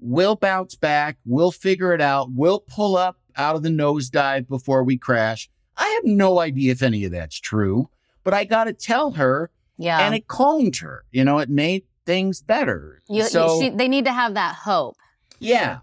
[0.00, 1.18] we'll bounce back.
[1.26, 2.28] We'll figure it out.
[2.32, 5.48] We'll pull up out of the nosedive before we crash.
[5.76, 7.88] I have no idea if any of that's true,
[8.24, 10.00] but I got to tell her, Yeah.
[10.04, 11.04] and it calmed her.
[11.12, 13.00] You know, it made things better.
[13.08, 14.96] you, you- so, she, they need to have that hope.
[15.38, 15.78] yeah.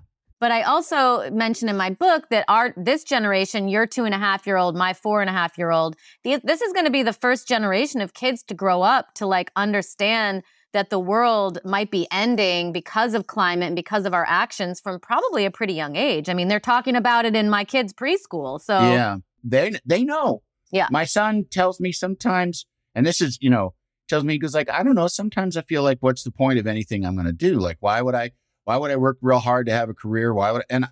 [0.45, 4.19] But I also mentioned in my book that our this generation, your two and a
[4.19, 7.01] half year old, my four and a half year old, this is going to be
[7.01, 11.89] the first generation of kids to grow up to like understand that the world might
[11.89, 15.95] be ending because of climate and because of our actions from probably a pretty young
[15.95, 16.29] age.
[16.29, 18.61] I mean, they're talking about it in my kids' preschool.
[18.61, 20.43] So Yeah, they they know.
[20.71, 20.89] Yeah.
[20.91, 23.73] my son tells me sometimes, and this is you know
[24.07, 25.07] tells me he goes like, I don't know.
[25.07, 27.57] Sometimes I feel like, what's the point of anything I'm going to do?
[27.57, 28.29] Like, why would I?
[28.65, 30.33] Why would I work real hard to have a career?
[30.33, 30.63] Why would?
[30.69, 30.87] And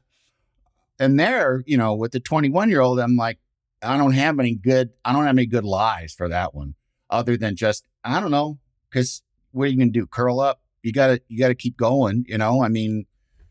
[0.99, 3.39] and there, you know, with the 21 year old, I'm like,
[3.81, 4.91] I don't have any good.
[5.03, 6.75] I don't have any good lies for that one,
[7.09, 8.59] other than just I don't know.
[8.89, 9.21] Because
[9.51, 10.07] what are you going to do?
[10.07, 10.61] Curl up?
[10.83, 12.25] You gotta you gotta keep going.
[12.27, 13.05] You know, I mean,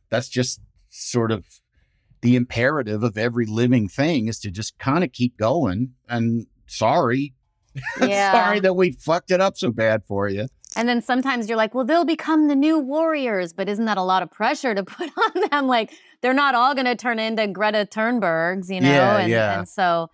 [0.09, 1.45] that's just sort of
[2.21, 5.95] the imperative of every living thing is to just kind of keep going.
[6.09, 7.35] And sorry,
[8.01, 8.33] Yeah.
[8.33, 10.47] sorry that we fucked it up so bad for you.
[10.77, 14.03] And then sometimes you're like, well, they'll become the new warriors, but isn't that a
[14.03, 15.67] lot of pressure to put on them?
[15.67, 18.89] Like they're not all going to turn into Greta Thunbergs, you know?
[18.89, 19.59] Yeah, and, yeah.
[19.59, 20.09] and so,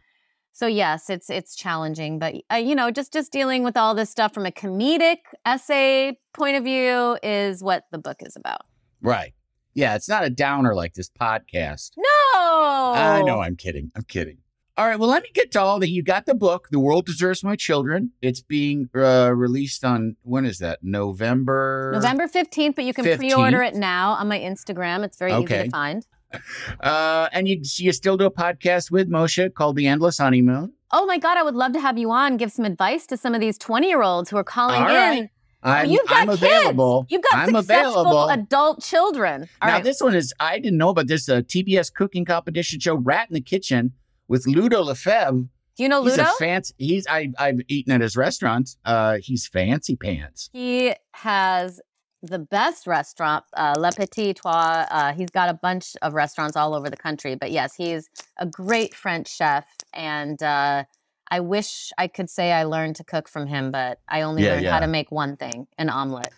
[0.53, 4.11] so yes, it's it's challenging, but uh, you know, just just dealing with all this
[4.11, 8.63] stuff from a comedic essay point of view is what the book is about.
[9.01, 9.35] Right.
[9.75, 11.93] Yeah, it's not a downer like this podcast.
[11.97, 12.03] No,
[12.35, 13.93] I know I'm kidding.
[13.95, 14.39] I'm kidding.
[14.79, 15.91] All right, well, let me get to all that.
[15.91, 18.13] You got the book, The World Deserves My Children.
[18.23, 20.79] It's being uh, released on, when is that?
[20.85, 21.91] November?
[21.93, 23.17] November fifteenth, but you can 15th.
[23.17, 25.03] pre-order it now on my Instagram.
[25.05, 26.07] It's very easy to find.
[26.81, 30.75] Uh, and you, you still do a podcast with Moshe called The Endless Honeymoon.
[30.93, 33.35] Oh my God, I would love to have you on, give some advice to some
[33.35, 34.95] of these 20 year olds who are calling All in.
[34.95, 35.31] right.
[35.63, 36.43] I'm, You've got I'm kids.
[36.43, 37.07] available.
[37.09, 38.29] You've got I'm successful available.
[38.29, 39.49] adult children.
[39.63, 39.85] All now, right.
[39.85, 43.35] this one is, I didn't know about this uh, TBS cooking competition show, Rat in
[43.35, 43.95] the Kitchen,
[44.29, 45.49] with Ludo Lefebvre.
[45.77, 46.23] Do you know Ludo?
[46.25, 48.77] He's a fancy, he's, I, I've eaten at his restaurant.
[48.85, 50.51] Uh, he's fancy pants.
[50.53, 51.81] he has
[52.21, 54.87] the best restaurant, uh, Le Petit Trois.
[54.91, 57.37] Uh, he's got a bunch of restaurants all over the country.
[57.37, 59.67] But yes, he's a great French chef.
[59.95, 60.83] And uh,
[61.31, 64.55] I wish I could say I learned to cook from him, but I only Yeah,
[64.55, 66.33] learned how to make one thing an omelet.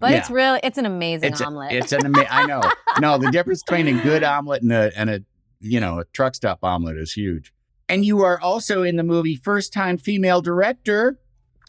[0.00, 0.36] But it's Yeah.
[0.36, 1.72] really, it's an amazing It's, a- omelet.
[1.72, 2.62] it's an amazing, I know.
[2.98, 5.20] No, the difference between a good omelet and a, and a,
[5.60, 7.52] you know, a truck stop omelet is huge.
[7.88, 11.18] And you are also in the movie First Time Female Director,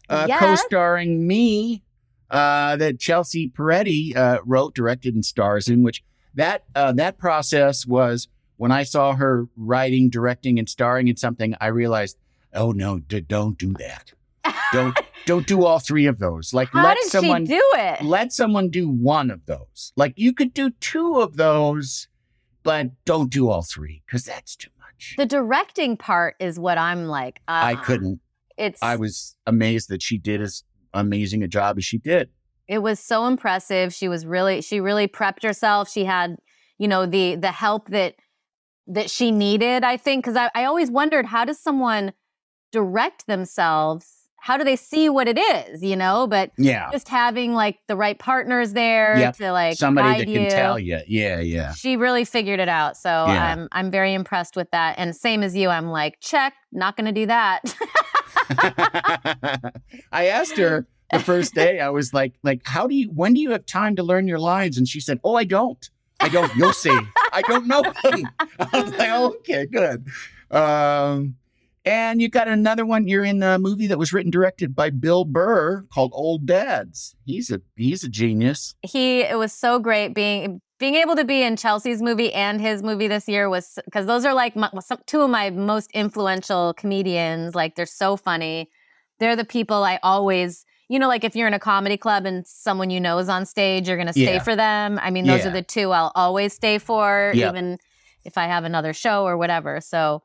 [0.10, 0.40] uh, Yes.
[0.40, 1.84] co-starring me,
[2.30, 5.82] uh, that Chelsea Peretti uh, wrote, directed, and stars in.
[5.82, 6.04] Which
[6.36, 8.28] that uh, that process was
[8.58, 11.56] when I saw her writing, directing, and starring in something.
[11.62, 12.18] I realized,
[12.54, 14.12] oh no, d- don't do that.
[14.74, 16.54] Don't don't do all three of those.
[16.54, 18.04] Like how let someone do it?
[18.04, 19.94] let someone do one of those.
[19.96, 22.08] Like you could do two of those,
[22.64, 25.16] but don't do all three because that's too much.
[25.18, 27.42] The directing part is what I'm like.
[27.48, 27.84] Uh, I uh-uh.
[27.84, 28.20] couldn't.
[28.58, 32.30] It's I was amazed that she did as amazing a job as she did.
[32.68, 33.94] it was so impressive.
[33.94, 35.90] She was really she really prepped herself.
[35.90, 36.38] She had,
[36.78, 38.16] you know, the the help that
[38.88, 42.14] that she needed, I think, because I, I always wondered how does someone
[42.72, 44.19] direct themselves?
[44.42, 46.28] How do they see what it is, you know?
[46.28, 46.90] But Yeah.
[46.92, 49.36] just having like the right partners there Yep.
[49.38, 51.00] to like Somebody that can tell you.
[51.08, 51.74] Yeah, yeah.
[51.74, 52.98] She really figured it out.
[52.98, 53.46] So Yeah.
[53.52, 54.96] I'm I'm very impressed with that.
[54.98, 57.62] And same as you, I'm like, check, not gonna do that.
[60.12, 63.42] I asked her the first day, I was like, like, how do you when do
[63.42, 64.78] you have time to learn your lines?
[64.78, 65.90] And she said, Oh, I don't.
[66.22, 66.54] I don't.
[66.56, 66.98] You'll see.
[67.32, 67.82] I don't know.
[68.04, 70.06] I was like, oh, okay, good.
[70.52, 71.36] Um,
[71.90, 73.08] and you got another one.
[73.08, 77.16] You're in a movie that was written directed by Bill Burr called Old Dads.
[77.26, 78.76] He's a he's a genius.
[78.82, 82.82] he it was so great being being able to be in Chelsea's movie and his
[82.82, 86.74] movie this year was because those are like my, some, two of my most influential
[86.76, 87.54] comedians.
[87.54, 88.70] Like they're so funny.
[89.20, 92.48] They're the people I always, you know, like if you're in a comedy club and
[92.48, 94.40] someone you know is on stage, you're gonna stay Yeah.
[94.44, 94.98] for them.
[95.02, 95.50] I mean, those Yeah.
[95.50, 97.50] are the two I'll always stay for, Yep.
[97.50, 97.78] even
[98.24, 99.82] if I have another show or whatever.
[99.82, 100.24] So,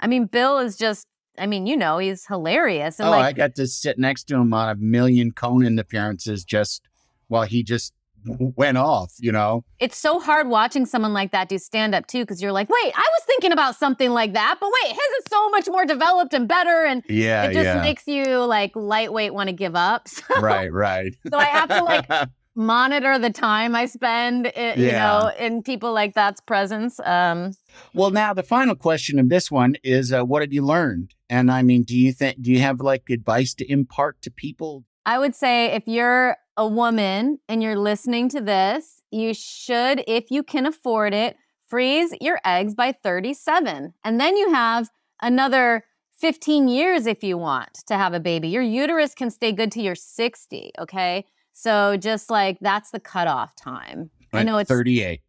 [0.00, 1.06] I mean, Bill is just.
[1.38, 4.36] I mean, you know, he's hilarious and oh, like I got to sit next to
[4.36, 6.80] him on a million Conan appearances just
[7.28, 7.92] while he just
[8.24, 9.12] went off.
[9.18, 9.62] You know.
[9.78, 12.92] it's so hard watching someone like that do stand up too because you're like wait
[12.96, 16.32] i was thinking about something like that but wait his is so much more developed
[16.32, 17.82] and better and Yeah, it just yeah.
[17.82, 21.14] makes you like lightweight want to give up so, right, right.
[21.30, 22.08] so i have to like
[22.56, 27.52] monitor the time i spend i- you know in people like that's presence um
[27.92, 31.14] Well, now the final question of this one is, uh, what have you learned?
[31.28, 34.84] And I mean, do you think do you have like advice to impart to people?
[35.04, 40.30] I would say if you're a woman and you're listening to this, you should, if
[40.30, 41.36] you can afford it,
[41.68, 43.92] freeze your eggs by 37.
[44.04, 44.88] And then you have
[45.20, 45.84] another
[46.18, 48.48] 15 years if you want to have a baby.
[48.48, 51.24] Your uterus can stay good to your 60, okay?
[51.58, 54.10] So just like that's the cutoff time.
[54.30, 55.22] I know it's 38.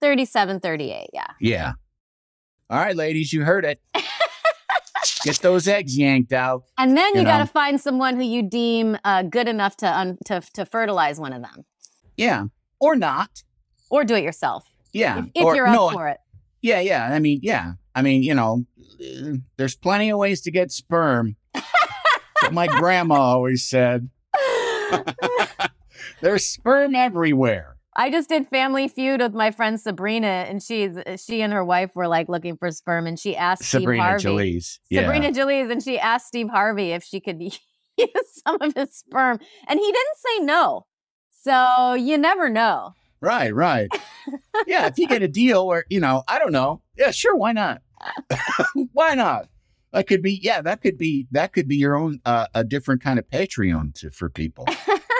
[0.00, 1.26] 37, 38, yeah.
[1.40, 1.72] Yeah.
[2.70, 3.80] All right, ladies, you heard it.
[5.24, 6.62] Get those eggs yanked out.
[6.78, 9.88] And then you, You got to find someone who you deem uh, good enough to,
[9.92, 11.64] un- to to fertilize one of them,
[12.16, 12.44] Yeah,
[12.78, 13.42] or not.
[13.90, 16.18] or do it yourself Yeah, if, if or, you're up no, for it.
[16.62, 17.12] Yeah, yeah.
[17.12, 17.72] I mean, yeah.
[17.92, 18.64] I mean, you know,
[19.56, 21.34] there's plenty of ways to get sperm.
[22.52, 24.10] My grandma always said.
[26.20, 27.76] There's sperm everywhere.
[27.98, 31.96] I just did Family Feud with my friend Sabrina, and she's she and her wife
[31.96, 34.62] were like looking for sperm, and she asked Sabrina Steve Harvey.
[34.90, 35.02] Yeah.
[35.02, 37.40] Sabrina Jalees, and she asked Steve Harvey if she could
[37.98, 40.86] use some of his sperm, and he didn't say no.
[41.30, 42.94] So you never know.
[43.20, 43.88] Right, right.
[44.66, 46.82] yeah, if you get a deal where, you know, I don't know.
[46.96, 47.82] Yeah, sure, why not?
[48.92, 49.48] why not?
[49.92, 53.02] That could be, yeah, that could be, that could be your own, uh, a different
[53.02, 54.66] kind of Patreon to, for people,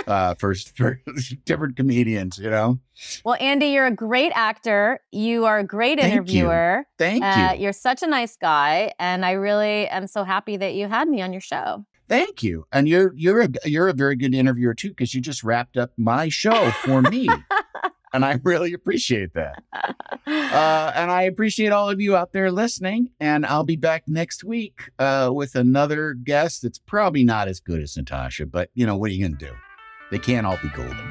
[0.07, 1.00] uh, for, for
[1.44, 2.78] different comedians, you know?
[3.24, 5.00] Well, Andy, you're a great actor.
[5.12, 6.20] You are a great Thank you.
[6.20, 6.84] interviewer.
[6.98, 7.62] Thank Uh, you.
[7.64, 11.20] you're such a nice guy, and I really am so happy that you had me
[11.22, 11.84] on your show.
[12.09, 12.66] Thank you.
[12.72, 15.90] And you're, you're a, you're a very good interviewer too, because you just wrapped up
[15.96, 17.28] my show for me.
[18.12, 19.62] and I really appreciate that.
[20.26, 23.11] Uh, and I appreciate all of you out there listening.
[23.18, 27.80] And I'll be back next week uh, with another guest that's probably not as good
[27.82, 29.52] as Natasha, but you know, what are you going to do?
[30.11, 31.11] They can't all be golden.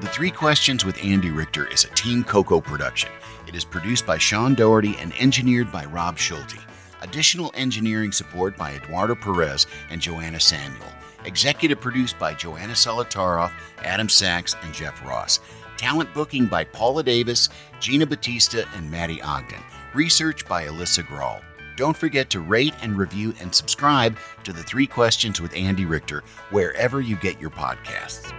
[0.00, 3.10] The Three Questions with Andy Richter is a Team Coco production.
[3.46, 6.56] It is produced by Sean Doherty and engineered by Rob Schulte.
[7.02, 10.86] Additional engineering support by Eduardo Perez and Joanna Samuel.
[11.26, 13.52] Executive produced by Joanna Solotaroff,
[13.82, 15.40] Adam Sachs, and Jeff Ross.
[15.76, 17.48] Talent booking by Paula Davis,
[17.80, 19.60] Gina Batista, and Maddie Ogden.
[19.92, 21.42] Research by Alyssa Grawl.
[21.76, 26.22] Don't forget to rate and review and subscribe to The Three Questions with Andy Richter
[26.50, 28.32] wherever you get your podcasts.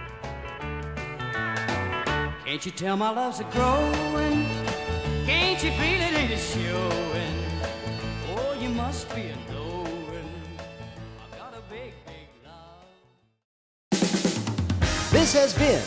[2.46, 4.46] Can't you tell my love's a growing?
[5.26, 7.44] Can't you feel it in it showing?
[8.30, 10.30] Oh, you must be a knowing.
[11.22, 12.86] I've got a big, big love.
[15.10, 15.82] This has been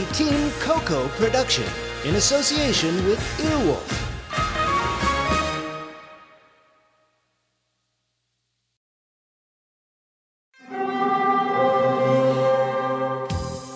[0.00, 1.64] a Team Coco production
[2.04, 4.11] in association with Earwolf.